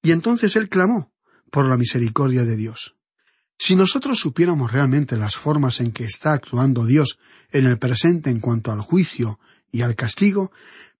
Y 0.00 0.12
entonces 0.12 0.54
él 0.54 0.68
clamó 0.68 1.12
por 1.50 1.68
la 1.68 1.76
misericordia 1.76 2.44
de 2.44 2.56
Dios. 2.56 2.94
Si 3.58 3.74
nosotros 3.74 4.20
supiéramos 4.20 4.70
realmente 4.70 5.16
las 5.16 5.34
formas 5.34 5.80
en 5.80 5.90
que 5.90 6.04
está 6.04 6.34
actuando 6.34 6.86
Dios 6.86 7.18
en 7.50 7.66
el 7.66 7.80
presente 7.80 8.30
en 8.30 8.38
cuanto 8.38 8.70
al 8.70 8.80
juicio 8.80 9.40
y 9.70 9.82
al 9.82 9.96
castigo, 9.96 10.50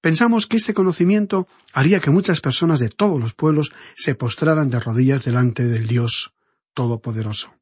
pensamos 0.00 0.46
que 0.46 0.56
este 0.56 0.74
conocimiento 0.74 1.48
haría 1.72 2.00
que 2.00 2.10
muchas 2.10 2.40
personas 2.40 2.80
de 2.80 2.88
todos 2.88 3.20
los 3.20 3.34
pueblos 3.34 3.72
se 3.96 4.14
postraran 4.14 4.70
de 4.70 4.80
rodillas 4.80 5.24
delante 5.24 5.64
del 5.64 5.86
Dios 5.86 6.32
Todopoderoso. 6.74 7.52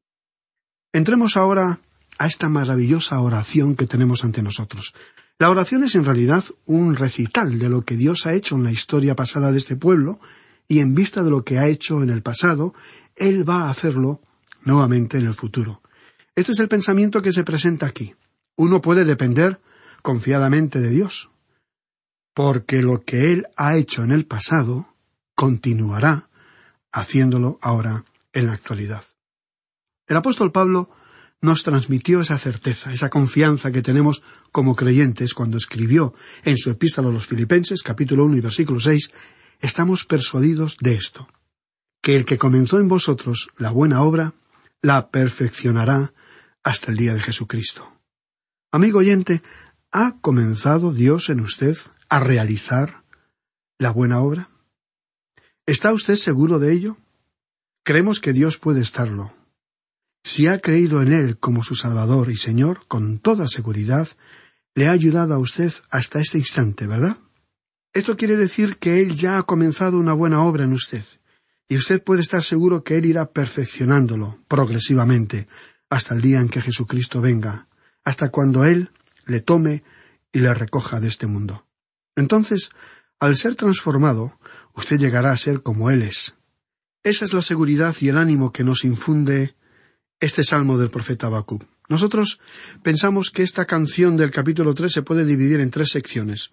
Entremos 0.93 1.37
ahora 1.37 1.79
a 2.17 2.27
esta 2.27 2.49
maravillosa 2.49 3.19
oración 3.19 3.75
que 3.75 3.87
tenemos 3.87 4.23
ante 4.23 4.41
nosotros. 4.41 4.93
La 5.39 5.49
oración 5.49 5.83
es 5.83 5.95
en 5.95 6.05
realidad 6.05 6.43
un 6.65 6.95
recital 6.95 7.59
de 7.59 7.69
lo 7.69 7.83
que 7.83 7.95
Dios 7.95 8.25
ha 8.25 8.33
hecho 8.33 8.55
en 8.55 8.63
la 8.63 8.71
historia 8.71 9.15
pasada 9.15 9.51
de 9.51 9.59
este 9.59 9.75
pueblo, 9.75 10.19
y 10.67 10.79
en 10.79 10.95
vista 10.95 11.23
de 11.23 11.29
lo 11.29 11.43
que 11.43 11.59
ha 11.59 11.67
hecho 11.67 12.03
en 12.03 12.09
el 12.09 12.21
pasado, 12.21 12.73
Él 13.15 13.47
va 13.47 13.63
a 13.63 13.69
hacerlo 13.69 14.21
nuevamente 14.63 15.17
en 15.17 15.25
el 15.25 15.33
futuro. 15.33 15.81
Este 16.35 16.51
es 16.51 16.59
el 16.59 16.67
pensamiento 16.67 17.21
que 17.21 17.31
se 17.31 17.43
presenta 17.43 17.85
aquí. 17.85 18.15
Uno 18.55 18.81
puede 18.81 19.05
depender 19.05 19.59
confiadamente 20.07 20.79
de 20.79 20.89
Dios, 20.89 21.31
porque 22.33 22.81
lo 22.81 23.03
que 23.03 23.33
Él 23.33 23.47
ha 23.57 23.75
hecho 23.75 24.05
en 24.05 24.13
el 24.13 24.25
pasado 24.25 24.95
continuará 25.35 26.29
haciéndolo 26.93 27.59
ahora 27.61 28.05
en 28.31 28.47
la 28.47 28.53
actualidad. 28.53 29.03
El 30.07 30.15
apóstol 30.15 30.53
Pablo 30.53 30.89
nos 31.41 31.63
transmitió 31.63 32.21
esa 32.21 32.37
certeza, 32.37 32.93
esa 32.93 33.09
confianza 33.09 33.73
que 33.73 33.81
tenemos 33.81 34.23
como 34.53 34.77
creyentes 34.77 35.33
cuando 35.33 35.57
escribió 35.57 36.13
en 36.45 36.57
su 36.57 36.69
epístola 36.71 37.09
a 37.09 37.11
los 37.11 37.27
Filipenses, 37.27 37.83
capítulo 37.83 38.23
1 38.23 38.37
y 38.37 38.39
versículo 38.39 38.79
6, 38.79 39.11
estamos 39.59 40.05
persuadidos 40.05 40.77
de 40.79 40.95
esto, 40.95 41.27
que 42.01 42.15
el 42.15 42.23
que 42.23 42.37
comenzó 42.37 42.79
en 42.79 42.87
vosotros 42.87 43.49
la 43.57 43.71
buena 43.71 44.03
obra, 44.03 44.35
la 44.81 45.11
perfeccionará 45.11 46.13
hasta 46.63 46.91
el 46.91 46.97
día 46.97 47.13
de 47.13 47.19
Jesucristo. 47.19 47.91
Amigo 48.71 48.99
oyente, 48.99 49.41
¿ha 49.91 50.17
comenzado 50.21 50.93
Dios 50.93 51.29
en 51.29 51.39
usted 51.39 51.77
a 52.09 52.19
realizar 52.19 53.03
la 53.77 53.91
buena 53.91 54.19
obra? 54.21 54.49
¿Está 55.65 55.93
usted 55.93 56.15
seguro 56.15 56.59
de 56.59 56.73
ello? 56.73 56.97
Creemos 57.83 58.19
que 58.19 58.33
Dios 58.33 58.57
puede 58.57 58.81
estarlo. 58.81 59.33
Si 60.23 60.47
ha 60.47 60.59
creído 60.59 61.01
en 61.01 61.13
Él 61.13 61.37
como 61.37 61.63
su 61.63 61.75
Salvador 61.75 62.31
y 62.31 62.37
Señor, 62.37 62.85
con 62.87 63.19
toda 63.19 63.47
seguridad, 63.47 64.07
le 64.75 64.87
ha 64.87 64.91
ayudado 64.91 65.33
a 65.33 65.39
usted 65.39 65.71
hasta 65.89 66.19
este 66.19 66.37
instante, 66.37 66.85
¿verdad? 66.85 67.17
Esto 67.93 68.17
quiere 68.17 68.35
decir 68.35 68.77
que 68.77 69.01
Él 69.01 69.13
ya 69.13 69.37
ha 69.37 69.43
comenzado 69.43 69.97
una 69.97 70.13
buena 70.13 70.43
obra 70.43 70.65
en 70.65 70.73
usted, 70.73 71.03
y 71.69 71.77
usted 71.77 72.03
puede 72.03 72.21
estar 72.21 72.43
seguro 72.43 72.83
que 72.83 72.97
Él 72.97 73.05
irá 73.05 73.31
perfeccionándolo 73.31 74.43
progresivamente 74.47 75.47
hasta 75.89 76.13
el 76.13 76.21
día 76.21 76.39
en 76.39 76.49
que 76.49 76.61
Jesucristo 76.61 77.21
venga, 77.21 77.67
hasta 78.03 78.29
cuando 78.29 78.65
Él 78.65 78.91
le 79.27 79.41
tome 79.41 79.83
y 80.31 80.39
le 80.39 80.53
recoja 80.53 80.99
de 80.99 81.07
este 81.07 81.27
mundo. 81.27 81.65
Entonces, 82.15 82.69
al 83.19 83.35
ser 83.35 83.55
transformado, 83.55 84.39
usted 84.73 84.99
llegará 84.99 85.31
a 85.31 85.37
ser 85.37 85.61
como 85.61 85.89
Él 85.91 86.01
es. 86.01 86.35
Esa 87.03 87.25
es 87.25 87.33
la 87.33 87.41
seguridad 87.41 87.95
y 87.99 88.09
el 88.09 88.17
ánimo 88.17 88.51
que 88.51 88.63
nos 88.63 88.83
infunde 88.83 89.55
este 90.19 90.43
salmo 90.43 90.77
del 90.77 90.89
profeta 90.89 91.27
Habacuc. 91.27 91.63
Nosotros 91.89 92.39
pensamos 92.83 93.29
que 93.29 93.43
esta 93.43 93.65
canción 93.65 94.17
del 94.17 94.31
capítulo 94.31 94.73
tres 94.73 94.91
se 94.91 95.03
puede 95.03 95.25
dividir 95.25 95.59
en 95.59 95.71
tres 95.71 95.89
secciones. 95.89 96.51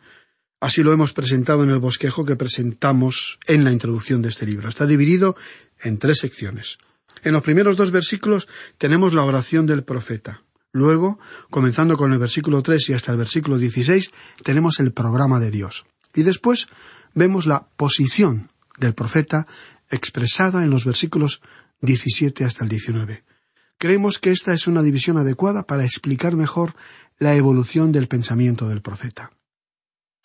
Así 0.61 0.83
lo 0.83 0.93
hemos 0.93 1.13
presentado 1.13 1.65
en 1.65 1.71
el 1.71 1.79
bosquejo 1.79 2.25
que 2.25 2.37
presentamos 2.37 3.39
en 3.47 3.65
la 3.65 3.73
introducción 3.73 4.23
de 4.23 4.29
este 4.29 4.47
libro. 4.47 4.69
Está 4.69 4.87
dividido 4.87 5.37
en 5.83 5.99
tres 5.99 6.19
secciones. 6.19 6.79
En 7.23 7.33
los 7.33 7.43
primeros 7.43 7.77
dos 7.77 7.91
versículos 7.91 8.49
tenemos 8.79 9.13
la 9.13 9.25
oración 9.25 9.67
del 9.67 9.83
profeta. 9.83 10.43
Luego, 10.75 11.21
comenzando 11.51 11.97
con 11.97 12.13
el 12.13 12.19
versículo 12.19 12.61
tres 12.61 12.91
y 12.91 12.95
hasta 12.95 13.13
el 13.13 13.19
versículo 13.19 13.59
dieciséis, 13.59 14.11
tenemos 14.43 14.81
el 14.81 14.93
programa 14.93 15.39
de 15.39 15.53
Dios. 15.53 15.87
Y 16.13 16.25
después 16.25 16.67
vemos 17.15 17.47
la 17.47 17.69
posición 17.77 18.51
del 18.79 18.93
profeta 18.93 19.47
expresada 19.89 20.65
en 20.65 20.71
los 20.71 20.85
versículos 20.85 21.41
diecisiete 21.81 22.45
hasta 22.45 22.65
el 22.65 22.71
diecinueve. 22.71 23.23
Creemos 23.79 24.19
que 24.19 24.33
esta 24.33 24.53
es 24.53 24.67
una 24.67 24.83
división 24.83 25.17
adecuada 25.17 25.63
para 25.63 25.85
explicar 25.85 26.35
mejor 26.35 26.75
la 27.19 27.37
evolución 27.37 27.93
del 27.93 28.09
pensamiento 28.09 28.69
del 28.69 28.83
profeta. 28.83 29.31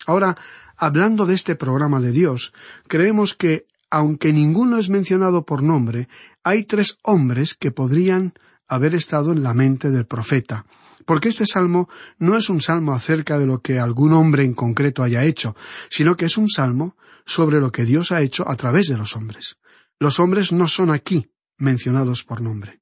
Ahora, 0.04 0.36
hablando 0.76 1.26
de 1.26 1.34
este 1.34 1.54
programa 1.54 2.00
de 2.00 2.10
Dios, 2.10 2.52
creemos 2.88 3.34
que, 3.34 3.66
aunque 3.88 4.32
ninguno 4.32 4.78
es 4.78 4.90
mencionado 4.90 5.44
por 5.46 5.62
nombre, 5.62 6.08
hay 6.42 6.64
tres 6.64 6.98
hombres 7.02 7.54
que 7.54 7.70
podrían 7.70 8.34
haber 8.70 8.94
estado 8.94 9.32
en 9.32 9.42
la 9.42 9.52
mente 9.52 9.90
del 9.90 10.06
profeta, 10.06 10.64
porque 11.04 11.28
este 11.28 11.44
salmo 11.44 11.88
no 12.18 12.36
es 12.36 12.48
un 12.48 12.60
salmo 12.60 12.92
acerca 12.92 13.36
de 13.36 13.46
lo 13.46 13.60
que 13.60 13.80
algún 13.80 14.12
hombre 14.12 14.44
en 14.44 14.54
concreto 14.54 15.02
haya 15.02 15.24
hecho, 15.24 15.56
sino 15.88 16.16
que 16.16 16.26
es 16.26 16.38
un 16.38 16.48
salmo 16.48 16.96
sobre 17.26 17.60
lo 17.60 17.72
que 17.72 17.84
Dios 17.84 18.12
ha 18.12 18.22
hecho 18.22 18.48
a 18.48 18.56
través 18.56 18.86
de 18.86 18.96
los 18.96 19.16
hombres. 19.16 19.58
Los 19.98 20.20
hombres 20.20 20.52
no 20.52 20.68
son 20.68 20.90
aquí 20.90 21.32
mencionados 21.58 22.24
por 22.24 22.40
nombre. 22.40 22.80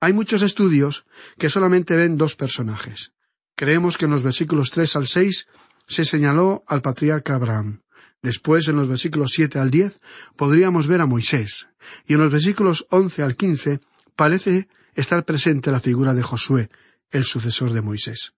Hay 0.00 0.12
muchos 0.12 0.42
estudios 0.42 1.06
que 1.38 1.50
solamente 1.50 1.96
ven 1.96 2.16
dos 2.16 2.36
personajes. 2.36 3.12
Creemos 3.56 3.96
que 3.96 4.04
en 4.04 4.10
los 4.10 4.22
versículos 4.22 4.70
tres 4.70 4.94
al 4.96 5.06
seis 5.06 5.46
se 5.86 6.04
señaló 6.04 6.62
al 6.66 6.82
patriarca 6.82 7.34
Abraham. 7.34 7.82
Después, 8.22 8.68
en 8.68 8.76
los 8.76 8.86
versículos 8.86 9.32
siete 9.32 9.58
al 9.58 9.70
diez, 9.70 10.00
podríamos 10.36 10.86
ver 10.86 11.00
a 11.00 11.06
Moisés. 11.06 11.68
Y 12.06 12.14
en 12.14 12.20
los 12.20 12.30
versículos 12.30 12.86
once 12.90 13.22
al 13.22 13.34
quince 13.34 13.80
parece 14.14 14.68
estar 14.94 15.24
presente 15.24 15.70
la 15.70 15.80
figura 15.80 16.14
de 16.14 16.22
Josué, 16.22 16.70
el 17.10 17.24
sucesor 17.24 17.72
de 17.72 17.80
Moisés. 17.80 18.32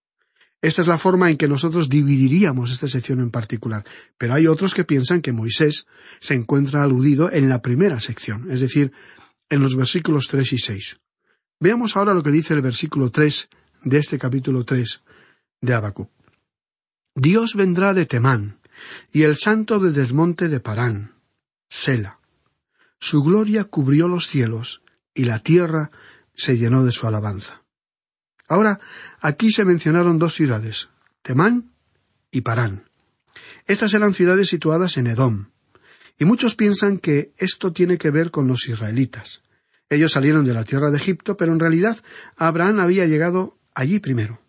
Esta 0.60 0.82
es 0.82 0.88
la 0.88 0.98
forma 0.98 1.28
en 1.28 1.36
que 1.36 1.48
nosotros 1.48 1.88
dividiríamos 1.88 2.70
esta 2.70 2.86
sección 2.86 3.20
en 3.20 3.30
particular, 3.30 3.84
pero 4.16 4.34
hay 4.34 4.46
otros 4.46 4.74
que 4.74 4.84
piensan 4.84 5.20
que 5.20 5.32
Moisés 5.32 5.86
se 6.20 6.34
encuentra 6.34 6.84
aludido 6.84 7.32
en 7.32 7.48
la 7.48 7.60
primera 7.62 7.98
sección, 7.98 8.48
es 8.48 8.60
decir, 8.60 8.92
en 9.50 9.60
los 9.60 9.74
versículos 9.76 10.28
tres 10.28 10.52
y 10.52 10.58
seis. 10.58 11.00
Veamos 11.58 11.96
ahora 11.96 12.14
lo 12.14 12.22
que 12.22 12.30
dice 12.30 12.54
el 12.54 12.62
versículo 12.62 13.10
tres 13.10 13.48
de 13.82 13.98
este 13.98 14.18
capítulo 14.18 14.64
tres 14.64 15.02
de 15.60 15.74
Habacuc. 15.74 16.10
Dios 17.14 17.54
vendrá 17.54 17.92
de 17.92 18.06
Temán, 18.06 18.58
y 19.12 19.24
el 19.24 19.36
santo 19.36 19.78
desde 19.78 20.02
el 20.02 20.14
monte 20.14 20.48
de 20.48 20.60
Parán, 20.60 21.14
Sela. 21.68 22.20
Su 22.98 23.22
gloria 23.22 23.64
cubrió 23.64 24.06
los 24.06 24.28
cielos, 24.28 24.82
y 25.12 25.24
la 25.24 25.40
tierra 25.40 25.90
se 26.34 26.58
llenó 26.58 26.84
de 26.84 26.92
su 26.92 27.06
alabanza. 27.06 27.62
Ahora, 28.48 28.80
aquí 29.20 29.50
se 29.50 29.64
mencionaron 29.64 30.18
dos 30.18 30.34
ciudades, 30.34 30.88
Temán 31.22 31.72
y 32.30 32.42
Parán. 32.42 32.84
Estas 33.66 33.94
eran 33.94 34.14
ciudades 34.14 34.48
situadas 34.48 34.96
en 34.96 35.06
Edom, 35.06 35.46
y 36.18 36.24
muchos 36.24 36.54
piensan 36.54 36.98
que 36.98 37.32
esto 37.38 37.72
tiene 37.72 37.98
que 37.98 38.10
ver 38.10 38.30
con 38.30 38.46
los 38.48 38.68
israelitas. 38.68 39.42
Ellos 39.88 40.12
salieron 40.12 40.44
de 40.44 40.54
la 40.54 40.64
tierra 40.64 40.90
de 40.90 40.96
Egipto, 40.96 41.36
pero 41.36 41.52
en 41.52 41.60
realidad 41.60 41.96
Abraham 42.36 42.80
había 42.80 43.06
llegado 43.06 43.58
allí 43.74 43.98
primero. 43.98 44.40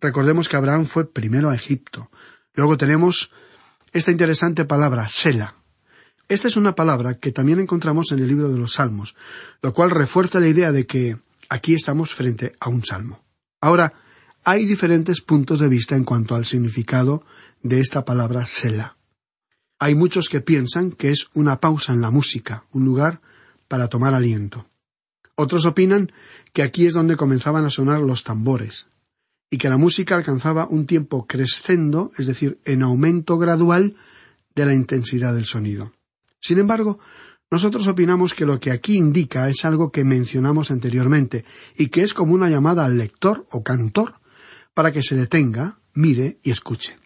Recordemos 0.00 0.48
que 0.48 0.56
Abraham 0.56 0.86
fue 0.86 1.12
primero 1.12 1.50
a 1.50 1.54
Egipto. 1.54 2.10
Luego 2.54 2.78
tenemos 2.78 3.30
esta 3.92 4.10
interesante 4.10 4.64
palabra, 4.64 5.08
Sela. 5.08 5.59
Esta 6.30 6.46
es 6.46 6.56
una 6.56 6.76
palabra 6.76 7.14
que 7.14 7.32
también 7.32 7.58
encontramos 7.58 8.12
en 8.12 8.20
el 8.20 8.28
libro 8.28 8.52
de 8.52 8.56
los 8.56 8.74
Salmos, 8.74 9.16
lo 9.62 9.74
cual 9.74 9.90
refuerza 9.90 10.38
la 10.38 10.46
idea 10.46 10.70
de 10.70 10.86
que 10.86 11.18
aquí 11.48 11.74
estamos 11.74 12.14
frente 12.14 12.52
a 12.60 12.68
un 12.68 12.84
salmo. 12.84 13.24
Ahora, 13.60 13.94
hay 14.44 14.64
diferentes 14.64 15.22
puntos 15.22 15.58
de 15.58 15.66
vista 15.66 15.96
en 15.96 16.04
cuanto 16.04 16.36
al 16.36 16.44
significado 16.44 17.24
de 17.64 17.80
esta 17.80 18.04
palabra 18.04 18.46
Sela. 18.46 18.96
Hay 19.80 19.96
muchos 19.96 20.28
que 20.28 20.40
piensan 20.40 20.92
que 20.92 21.10
es 21.10 21.30
una 21.34 21.58
pausa 21.58 21.92
en 21.92 22.00
la 22.00 22.12
música, 22.12 22.62
un 22.70 22.84
lugar 22.84 23.20
para 23.66 23.88
tomar 23.88 24.14
aliento. 24.14 24.68
Otros 25.34 25.66
opinan 25.66 26.12
que 26.52 26.62
aquí 26.62 26.86
es 26.86 26.92
donde 26.92 27.16
comenzaban 27.16 27.64
a 27.64 27.70
sonar 27.70 28.02
los 28.02 28.22
tambores, 28.22 28.86
y 29.50 29.58
que 29.58 29.68
la 29.68 29.78
música 29.78 30.14
alcanzaba 30.14 30.68
un 30.68 30.86
tiempo 30.86 31.26
crescendo, 31.26 32.12
es 32.18 32.28
decir, 32.28 32.60
en 32.66 32.82
aumento 32.82 33.36
gradual 33.36 33.96
de 34.54 34.66
la 34.66 34.74
intensidad 34.74 35.34
del 35.34 35.46
sonido. 35.46 35.92
Sin 36.40 36.58
embargo, 36.58 36.98
nosotros 37.50 37.86
opinamos 37.88 38.34
que 38.34 38.46
lo 38.46 38.60
que 38.60 38.70
aquí 38.70 38.96
indica 38.96 39.48
es 39.48 39.64
algo 39.64 39.90
que 39.90 40.04
mencionamos 40.04 40.70
anteriormente, 40.70 41.44
y 41.76 41.88
que 41.88 42.02
es 42.02 42.14
como 42.14 42.34
una 42.34 42.48
llamada 42.48 42.84
al 42.84 42.96
lector 42.96 43.46
o 43.50 43.62
cantor 43.62 44.20
para 44.72 44.92
que 44.92 45.02
se 45.02 45.16
detenga, 45.16 45.80
mire 45.94 46.38
y 46.42 46.50
escuche. 46.52 46.96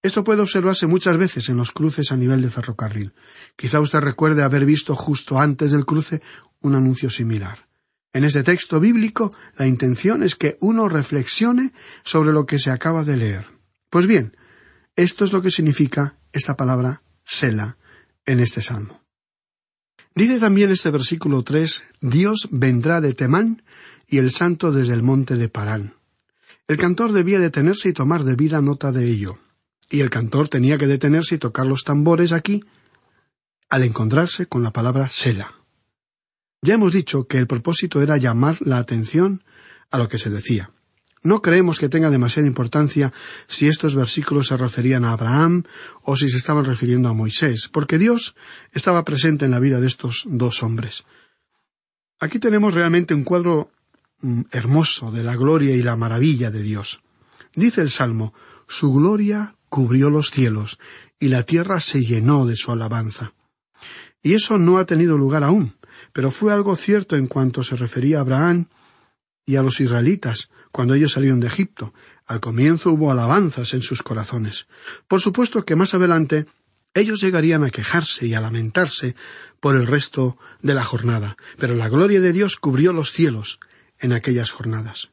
Esto 0.00 0.22
puede 0.22 0.42
observarse 0.42 0.86
muchas 0.86 1.16
veces 1.16 1.48
en 1.48 1.56
los 1.56 1.72
cruces 1.72 2.12
a 2.12 2.16
nivel 2.16 2.42
de 2.42 2.50
ferrocarril. 2.50 3.14
Quizá 3.56 3.80
usted 3.80 4.00
recuerde 4.00 4.42
haber 4.42 4.64
visto 4.64 4.94
justo 4.94 5.40
antes 5.40 5.72
del 5.72 5.86
cruce 5.86 6.20
un 6.60 6.74
anuncio 6.74 7.10
similar. 7.10 7.68
En 8.12 8.24
ese 8.24 8.44
texto 8.44 8.78
bíblico, 8.78 9.34
la 9.56 9.66
intención 9.66 10.22
es 10.22 10.36
que 10.36 10.56
uno 10.60 10.88
reflexione 10.88 11.72
sobre 12.04 12.32
lo 12.32 12.46
que 12.46 12.58
se 12.58 12.70
acaba 12.70 13.02
de 13.02 13.16
leer. 13.16 13.46
Pues 13.90 14.06
bien, 14.06 14.36
esto 14.94 15.24
es 15.24 15.32
lo 15.32 15.42
que 15.42 15.50
significa 15.50 16.16
esta 16.32 16.56
palabra 16.56 17.02
Sela 17.24 17.78
en 18.26 18.40
este 18.40 18.62
salmo. 18.62 19.00
Dice 20.14 20.38
también 20.38 20.70
este 20.70 20.90
versículo 20.90 21.42
tres 21.42 21.82
Dios 22.00 22.48
vendrá 22.50 23.00
de 23.00 23.14
Temán 23.14 23.62
y 24.06 24.18
el 24.18 24.30
santo 24.30 24.70
desde 24.70 24.94
el 24.94 25.02
monte 25.02 25.36
de 25.36 25.48
Parán. 25.48 25.94
El 26.68 26.76
cantor 26.76 27.12
debía 27.12 27.38
detenerse 27.38 27.88
y 27.88 27.92
tomar 27.92 28.24
debida 28.24 28.60
nota 28.60 28.92
de 28.92 29.06
ello 29.06 29.38
y 29.90 30.00
el 30.00 30.10
cantor 30.10 30.48
tenía 30.48 30.78
que 30.78 30.86
detenerse 30.86 31.36
y 31.36 31.38
tocar 31.38 31.66
los 31.66 31.84
tambores 31.84 32.32
aquí 32.32 32.64
al 33.68 33.82
encontrarse 33.82 34.46
con 34.46 34.62
la 34.62 34.72
palabra 34.72 35.08
Sela. 35.08 35.54
Ya 36.62 36.74
hemos 36.74 36.92
dicho 36.92 37.26
que 37.26 37.38
el 37.38 37.46
propósito 37.46 38.02
era 38.02 38.16
llamar 38.16 38.56
la 38.60 38.78
atención 38.78 39.44
a 39.90 39.98
lo 39.98 40.08
que 40.08 40.18
se 40.18 40.30
decía. 40.30 40.73
No 41.24 41.40
creemos 41.40 41.78
que 41.78 41.88
tenga 41.88 42.10
demasiada 42.10 42.46
importancia 42.46 43.10
si 43.46 43.66
estos 43.66 43.96
versículos 43.96 44.48
se 44.48 44.58
referían 44.58 45.06
a 45.06 45.12
Abraham 45.12 45.64
o 46.02 46.16
si 46.16 46.28
se 46.28 46.36
estaban 46.36 46.66
refiriendo 46.66 47.08
a 47.08 47.14
Moisés, 47.14 47.70
porque 47.72 47.98
Dios 47.98 48.36
estaba 48.72 49.04
presente 49.04 49.46
en 49.46 49.50
la 49.50 49.58
vida 49.58 49.80
de 49.80 49.86
estos 49.86 50.24
dos 50.26 50.62
hombres. 50.62 51.06
Aquí 52.20 52.38
tenemos 52.38 52.74
realmente 52.74 53.14
un 53.14 53.24
cuadro 53.24 53.70
mm, 54.20 54.42
hermoso 54.52 55.10
de 55.10 55.24
la 55.24 55.34
gloria 55.34 55.74
y 55.74 55.82
la 55.82 55.96
maravilla 55.96 56.50
de 56.50 56.62
Dios. 56.62 57.00
Dice 57.54 57.80
el 57.80 57.90
Salmo, 57.90 58.34
Su 58.68 58.92
gloria 58.92 59.56
cubrió 59.70 60.10
los 60.10 60.30
cielos, 60.30 60.78
y 61.18 61.28
la 61.28 61.44
tierra 61.44 61.80
se 61.80 62.02
llenó 62.02 62.44
de 62.44 62.56
su 62.56 62.70
alabanza. 62.70 63.32
Y 64.22 64.34
eso 64.34 64.58
no 64.58 64.76
ha 64.76 64.84
tenido 64.84 65.16
lugar 65.16 65.42
aún, 65.42 65.74
pero 66.12 66.30
fue 66.30 66.52
algo 66.52 66.76
cierto 66.76 67.16
en 67.16 67.28
cuanto 67.28 67.62
se 67.62 67.76
refería 67.76 68.18
a 68.18 68.20
Abraham 68.20 68.66
y 69.46 69.56
a 69.56 69.62
los 69.62 69.80
israelitas, 69.80 70.50
cuando 70.74 70.94
ellos 70.94 71.12
salieron 71.12 71.38
de 71.38 71.46
Egipto. 71.46 71.94
Al 72.26 72.40
comienzo 72.40 72.90
hubo 72.90 73.12
alabanzas 73.12 73.74
en 73.74 73.80
sus 73.80 74.02
corazones. 74.02 74.66
Por 75.06 75.20
supuesto 75.20 75.64
que 75.64 75.76
más 75.76 75.94
adelante 75.94 76.46
ellos 76.94 77.20
llegarían 77.20 77.62
a 77.62 77.70
quejarse 77.70 78.26
y 78.26 78.34
a 78.34 78.40
lamentarse 78.40 79.14
por 79.60 79.76
el 79.76 79.86
resto 79.86 80.36
de 80.62 80.74
la 80.74 80.82
jornada, 80.82 81.36
pero 81.58 81.76
la 81.76 81.88
gloria 81.88 82.20
de 82.20 82.32
Dios 82.32 82.56
cubrió 82.56 82.92
los 82.92 83.12
cielos 83.12 83.60
en 84.00 84.12
aquellas 84.12 84.50
jornadas. 84.50 85.12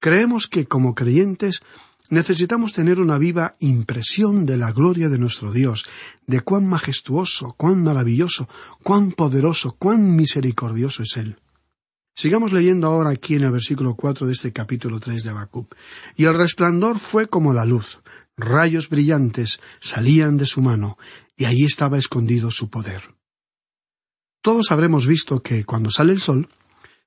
Creemos 0.00 0.46
que 0.46 0.64
como 0.64 0.94
creyentes 0.94 1.60
necesitamos 2.08 2.72
tener 2.72 2.98
una 2.98 3.18
viva 3.18 3.54
impresión 3.58 4.46
de 4.46 4.56
la 4.56 4.72
gloria 4.72 5.10
de 5.10 5.18
nuestro 5.18 5.52
Dios, 5.52 5.84
de 6.26 6.40
cuán 6.40 6.66
majestuoso, 6.66 7.54
cuán 7.58 7.82
maravilloso, 7.84 8.48
cuán 8.82 9.12
poderoso, 9.12 9.76
cuán 9.78 10.16
misericordioso 10.16 11.02
es 11.02 11.18
Él. 11.18 11.36
Sigamos 12.14 12.52
leyendo 12.52 12.86
ahora 12.86 13.10
aquí 13.10 13.36
en 13.36 13.44
el 13.44 13.52
versículo 13.52 13.94
cuatro 13.94 14.26
de 14.26 14.32
este 14.32 14.52
capítulo 14.52 15.00
tres 15.00 15.24
de 15.24 15.30
Habacuc. 15.30 15.74
Y 16.16 16.24
el 16.24 16.34
resplandor 16.34 16.98
fue 16.98 17.28
como 17.28 17.54
la 17.54 17.64
luz, 17.64 18.00
rayos 18.36 18.88
brillantes 18.88 19.60
salían 19.80 20.36
de 20.36 20.46
su 20.46 20.60
mano, 20.60 20.98
y 21.36 21.46
allí 21.46 21.64
estaba 21.64 21.98
escondido 21.98 22.50
su 22.50 22.68
poder. 22.68 23.14
Todos 24.42 24.70
habremos 24.72 25.06
visto 25.06 25.40
que 25.40 25.64
cuando 25.64 25.90
sale 25.90 26.12
el 26.12 26.20
sol, 26.20 26.48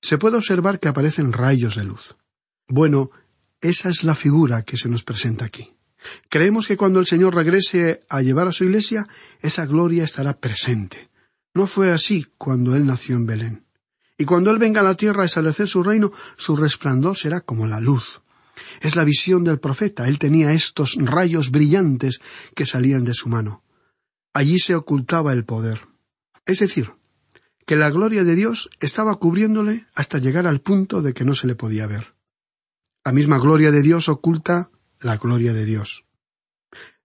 se 0.01 0.17
puede 0.17 0.37
observar 0.37 0.79
que 0.79 0.87
aparecen 0.87 1.33
rayos 1.33 1.75
de 1.75 1.83
luz. 1.83 2.15
Bueno, 2.67 3.11
esa 3.61 3.89
es 3.89 4.03
la 4.03 4.15
figura 4.15 4.63
que 4.63 4.77
se 4.77 4.89
nos 4.89 5.03
presenta 5.03 5.45
aquí. 5.45 5.71
Creemos 6.29 6.67
que 6.67 6.77
cuando 6.77 6.99
el 6.99 7.05
Señor 7.05 7.35
regrese 7.35 8.05
a 8.09 8.21
llevar 8.21 8.47
a 8.47 8.51
su 8.51 8.63
iglesia, 8.63 9.07
esa 9.41 9.65
gloria 9.65 10.03
estará 10.03 10.39
presente. 10.39 11.09
No 11.53 11.67
fue 11.67 11.91
así 11.91 12.27
cuando 12.37 12.75
Él 12.75 12.85
nació 12.85 13.15
en 13.15 13.25
Belén. 13.25 13.64
Y 14.17 14.25
cuando 14.25 14.51
Él 14.51 14.59
venga 14.59 14.81
a 14.81 14.83
la 14.83 14.95
tierra 14.95 15.23
a 15.23 15.25
establecer 15.25 15.67
su 15.67 15.83
reino, 15.83 16.11
su 16.37 16.55
resplandor 16.55 17.17
será 17.17 17.41
como 17.41 17.67
la 17.67 17.79
luz. 17.79 18.21
Es 18.81 18.95
la 18.95 19.03
visión 19.03 19.43
del 19.43 19.59
profeta. 19.59 20.07
Él 20.07 20.19
tenía 20.19 20.53
estos 20.53 20.95
rayos 20.97 21.51
brillantes 21.51 22.19
que 22.55 22.65
salían 22.65 23.03
de 23.03 23.13
su 23.13 23.29
mano. 23.29 23.63
Allí 24.33 24.59
se 24.59 24.75
ocultaba 24.75 25.33
el 25.33 25.45
poder. 25.45 25.87
Es 26.45 26.59
decir, 26.59 26.91
que 27.65 27.75
la 27.75 27.89
gloria 27.89 28.23
de 28.23 28.35
Dios 28.35 28.69
estaba 28.79 29.15
cubriéndole 29.15 29.87
hasta 29.95 30.19
llegar 30.19 30.47
al 30.47 30.61
punto 30.61 31.01
de 31.01 31.13
que 31.13 31.25
no 31.25 31.33
se 31.33 31.47
le 31.47 31.55
podía 31.55 31.87
ver. 31.87 32.15
La 33.03 33.11
misma 33.11 33.37
gloria 33.39 33.71
de 33.71 33.81
Dios 33.81 34.07
oculta 34.07 34.69
la 34.99 35.17
gloria 35.17 35.53
de 35.53 35.65
Dios, 35.65 36.05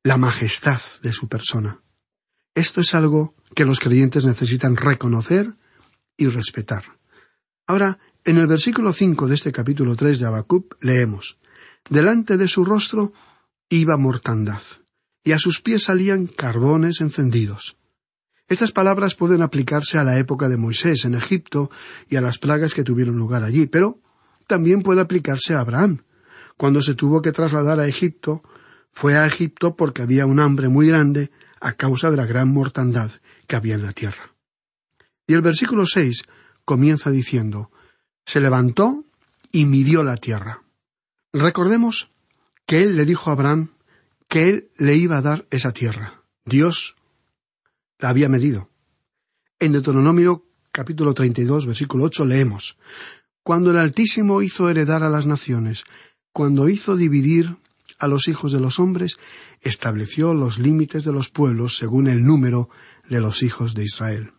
la 0.02 0.16
majestad 0.16 0.80
de 1.02 1.12
su 1.12 1.28
persona. 1.28 1.82
Esto 2.54 2.80
es 2.80 2.94
algo 2.94 3.34
que 3.54 3.64
los 3.64 3.80
creyentes 3.80 4.24
necesitan 4.24 4.76
reconocer 4.76 5.54
y 6.16 6.26
respetar. 6.26 6.99
Ahora, 7.70 8.00
en 8.24 8.36
el 8.36 8.48
versículo 8.48 8.92
cinco 8.92 9.28
de 9.28 9.36
este 9.36 9.52
capítulo 9.52 9.94
tres 9.94 10.18
de 10.18 10.26
Habacuc 10.26 10.74
leemos 10.80 11.38
Delante 11.88 12.36
de 12.36 12.48
su 12.48 12.64
rostro 12.64 13.12
iba 13.68 13.96
mortandad, 13.96 14.60
y 15.22 15.30
a 15.30 15.38
sus 15.38 15.60
pies 15.60 15.84
salían 15.84 16.26
carbones 16.26 17.00
encendidos. 17.00 17.76
Estas 18.48 18.72
palabras 18.72 19.14
pueden 19.14 19.40
aplicarse 19.40 19.98
a 19.98 20.02
la 20.02 20.18
época 20.18 20.48
de 20.48 20.56
Moisés 20.56 21.04
en 21.04 21.14
Egipto 21.14 21.70
y 22.08 22.16
a 22.16 22.20
las 22.20 22.38
plagas 22.38 22.74
que 22.74 22.82
tuvieron 22.82 23.16
lugar 23.16 23.44
allí, 23.44 23.68
pero 23.68 24.00
también 24.48 24.82
puede 24.82 25.02
aplicarse 25.02 25.54
a 25.54 25.60
Abraham. 25.60 26.02
Cuando 26.56 26.82
se 26.82 26.96
tuvo 26.96 27.22
que 27.22 27.30
trasladar 27.30 27.78
a 27.78 27.86
Egipto, 27.86 28.42
fue 28.90 29.16
a 29.16 29.28
Egipto 29.28 29.76
porque 29.76 30.02
había 30.02 30.26
un 30.26 30.40
hambre 30.40 30.68
muy 30.68 30.88
grande 30.88 31.30
a 31.60 31.74
causa 31.74 32.10
de 32.10 32.16
la 32.16 32.26
gran 32.26 32.52
mortandad 32.52 33.12
que 33.46 33.54
había 33.54 33.76
en 33.76 33.82
la 33.84 33.92
tierra. 33.92 34.34
Y 35.28 35.34
el 35.34 35.42
versículo 35.42 35.86
seis 35.86 36.24
comienza 36.64 37.10
diciendo 37.10 37.70
Se 38.24 38.40
levantó 38.40 39.04
y 39.52 39.64
midió 39.64 40.02
la 40.04 40.16
tierra. 40.16 40.62
Recordemos 41.32 42.10
que 42.66 42.82
él 42.82 42.96
le 42.96 43.04
dijo 43.04 43.30
a 43.30 43.34
Abraham 43.34 43.72
que 44.28 44.48
él 44.48 44.70
le 44.78 44.96
iba 44.96 45.18
a 45.18 45.22
dar 45.22 45.46
esa 45.50 45.72
tierra. 45.72 46.22
Dios 46.44 46.96
la 47.98 48.10
había 48.10 48.28
medido. 48.28 48.70
En 49.58 49.72
Deuteronomio 49.72 50.46
capítulo 50.72 51.14
32, 51.14 51.66
versículo 51.66 52.04
8 52.04 52.24
leemos 52.24 52.78
cuando 53.42 53.70
el 53.70 53.78
Altísimo 53.78 54.42
hizo 54.42 54.68
heredar 54.68 55.02
a 55.02 55.10
las 55.10 55.26
naciones, 55.26 55.84
cuando 56.32 56.68
hizo 56.68 56.96
dividir 56.96 57.56
a 57.98 58.06
los 58.06 58.28
hijos 58.28 58.52
de 58.52 58.60
los 58.60 58.78
hombres, 58.78 59.16
estableció 59.60 60.34
los 60.34 60.58
límites 60.58 61.04
de 61.04 61.12
los 61.12 61.30
pueblos 61.30 61.76
según 61.76 62.06
el 62.06 62.22
número 62.24 62.68
de 63.08 63.20
los 63.20 63.42
hijos 63.42 63.74
de 63.74 63.84
Israel. 63.84 64.32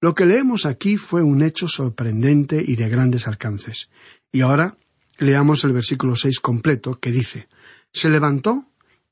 Lo 0.00 0.14
que 0.14 0.26
leemos 0.26 0.66
aquí 0.66 0.96
fue 0.96 1.22
un 1.22 1.42
hecho 1.42 1.68
sorprendente 1.68 2.62
y 2.66 2.76
de 2.76 2.88
grandes 2.88 3.26
alcances. 3.26 3.88
Y 4.30 4.42
ahora 4.42 4.76
leamos 5.18 5.64
el 5.64 5.72
versículo 5.72 6.16
seis 6.16 6.40
completo, 6.40 6.98
que 7.00 7.10
dice 7.10 7.48
Se 7.92 8.10
levantó 8.10 8.66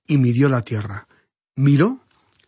y 0.07 0.19
midió 0.19 0.49
la 0.49 0.63
tierra, 0.63 1.09
miró 1.57 2.01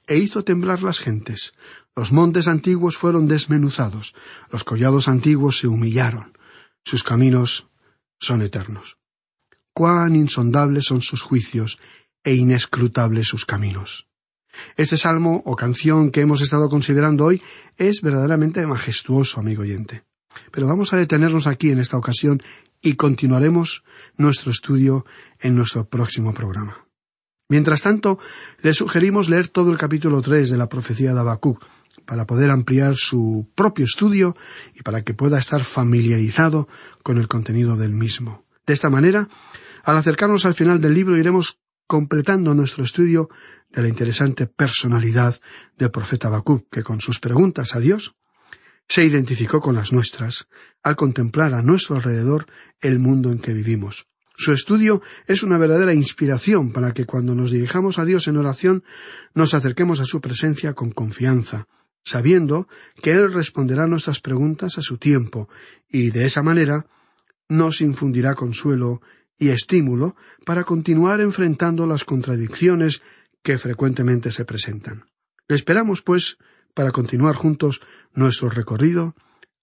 e 0.06 0.18
hizo 0.18 0.44
temblar 0.44 0.82
las 0.82 0.98
gentes. 0.98 1.54
Los 1.96 2.12
montes 2.12 2.46
antiguos 2.46 2.96
fueron 2.96 3.26
desmenuzados, 3.26 4.14
los 4.50 4.64
collados 4.64 5.08
antiguos 5.08 5.58
se 5.58 5.66
humillaron. 5.66 6.36
Sus 6.84 7.02
caminos 7.02 7.68
son 8.20 8.42
eternos. 8.42 8.98
Cuán 9.72 10.14
insondables 10.14 10.84
son 10.84 11.00
sus 11.00 11.22
juicios 11.22 11.78
e 12.22 12.34
inescrutables 12.34 13.28
sus 13.28 13.44
caminos. 13.44 14.06
Este 14.76 14.96
salmo 14.96 15.42
o 15.44 15.56
canción 15.56 16.10
que 16.10 16.20
hemos 16.20 16.40
estado 16.40 16.68
considerando 16.68 17.24
hoy 17.24 17.42
es 17.76 18.02
verdaderamente 18.02 18.66
majestuoso, 18.66 19.40
amigo 19.40 19.62
oyente. 19.62 20.04
Pero 20.50 20.66
vamos 20.66 20.92
a 20.92 20.96
detenernos 20.96 21.46
aquí 21.46 21.70
en 21.70 21.78
esta 21.78 21.96
ocasión 21.96 22.42
y 22.82 22.94
continuaremos 22.94 23.84
nuestro 24.16 24.52
estudio 24.52 25.04
en 25.40 25.56
nuestro 25.56 25.88
próximo 25.88 26.32
programa. 26.32 26.86
Mientras 27.48 27.82
tanto, 27.82 28.18
le 28.60 28.72
sugerimos 28.72 29.28
leer 29.28 29.48
todo 29.48 29.70
el 29.70 29.78
capítulo 29.78 30.20
tres 30.20 30.50
de 30.50 30.56
la 30.56 30.68
profecía 30.68 31.14
de 31.14 31.20
Habacuc 31.20 31.64
para 32.04 32.26
poder 32.26 32.50
ampliar 32.50 32.96
su 32.96 33.50
propio 33.54 33.84
estudio 33.84 34.36
y 34.74 34.82
para 34.82 35.02
que 35.02 35.14
pueda 35.14 35.38
estar 35.38 35.64
familiarizado 35.64 36.68
con 37.02 37.18
el 37.18 37.28
contenido 37.28 37.76
del 37.76 37.92
mismo. 37.92 38.44
De 38.66 38.74
esta 38.74 38.90
manera, 38.90 39.28
al 39.84 39.96
acercarnos 39.96 40.44
al 40.44 40.54
final 40.54 40.80
del 40.80 40.94
libro 40.94 41.16
iremos 41.16 41.60
completando 41.86 42.54
nuestro 42.54 42.84
estudio 42.84 43.28
de 43.70 43.82
la 43.82 43.88
interesante 43.88 44.46
personalidad 44.46 45.40
del 45.76 45.90
profeta 45.90 46.28
Habacuc, 46.28 46.68
que 46.70 46.82
con 46.82 47.00
sus 47.00 47.18
preguntas 47.20 47.74
a 47.74 47.80
Dios 47.80 48.16
se 48.88 49.04
identificó 49.04 49.60
con 49.60 49.74
las 49.74 49.92
nuestras 49.92 50.48
al 50.82 50.96
contemplar 50.96 51.54
a 51.54 51.62
nuestro 51.62 51.96
alrededor 51.96 52.46
el 52.80 52.98
mundo 52.98 53.32
en 53.32 53.38
que 53.38 53.52
vivimos. 53.52 54.06
Su 54.36 54.52
estudio 54.52 55.00
es 55.26 55.42
una 55.42 55.58
verdadera 55.58 55.94
inspiración 55.94 56.70
para 56.70 56.92
que 56.92 57.06
cuando 57.06 57.34
nos 57.34 57.50
dirijamos 57.50 57.98
a 57.98 58.04
Dios 58.04 58.28
en 58.28 58.36
oración 58.36 58.84
nos 59.34 59.54
acerquemos 59.54 60.00
a 60.00 60.04
su 60.04 60.20
presencia 60.20 60.74
con 60.74 60.90
confianza, 60.90 61.66
sabiendo 62.04 62.68
que 63.02 63.12
Él 63.12 63.32
responderá 63.32 63.86
nuestras 63.86 64.20
preguntas 64.20 64.76
a 64.76 64.82
su 64.82 64.98
tiempo 64.98 65.48
y 65.88 66.10
de 66.10 66.26
esa 66.26 66.42
manera 66.42 66.86
nos 67.48 67.80
infundirá 67.80 68.34
consuelo 68.34 69.00
y 69.38 69.48
estímulo 69.48 70.16
para 70.44 70.64
continuar 70.64 71.20
enfrentando 71.20 71.86
las 71.86 72.04
contradicciones 72.04 73.02
que 73.42 73.58
frecuentemente 73.58 74.30
se 74.32 74.44
presentan. 74.44 75.04
Le 75.48 75.56
esperamos, 75.56 76.02
pues, 76.02 76.38
para 76.74 76.90
continuar 76.90 77.34
juntos 77.34 77.80
nuestro 78.12 78.48
recorrido 78.48 79.14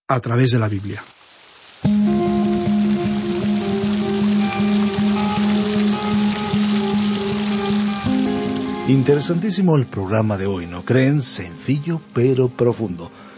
a 0.07 0.19
través 0.19 0.51
de 0.51 0.59
la 0.59 0.69
Biblia. 0.69 1.03
Interesantísimo 8.88 9.77
el 9.77 9.88
programa 9.88 10.38
de 10.38 10.45
hoy, 10.45 10.67
¿no 10.67 10.83
creen? 10.83 11.21
Sencillo 11.21 12.01
pero 12.13 12.49
profundo. 12.49 13.09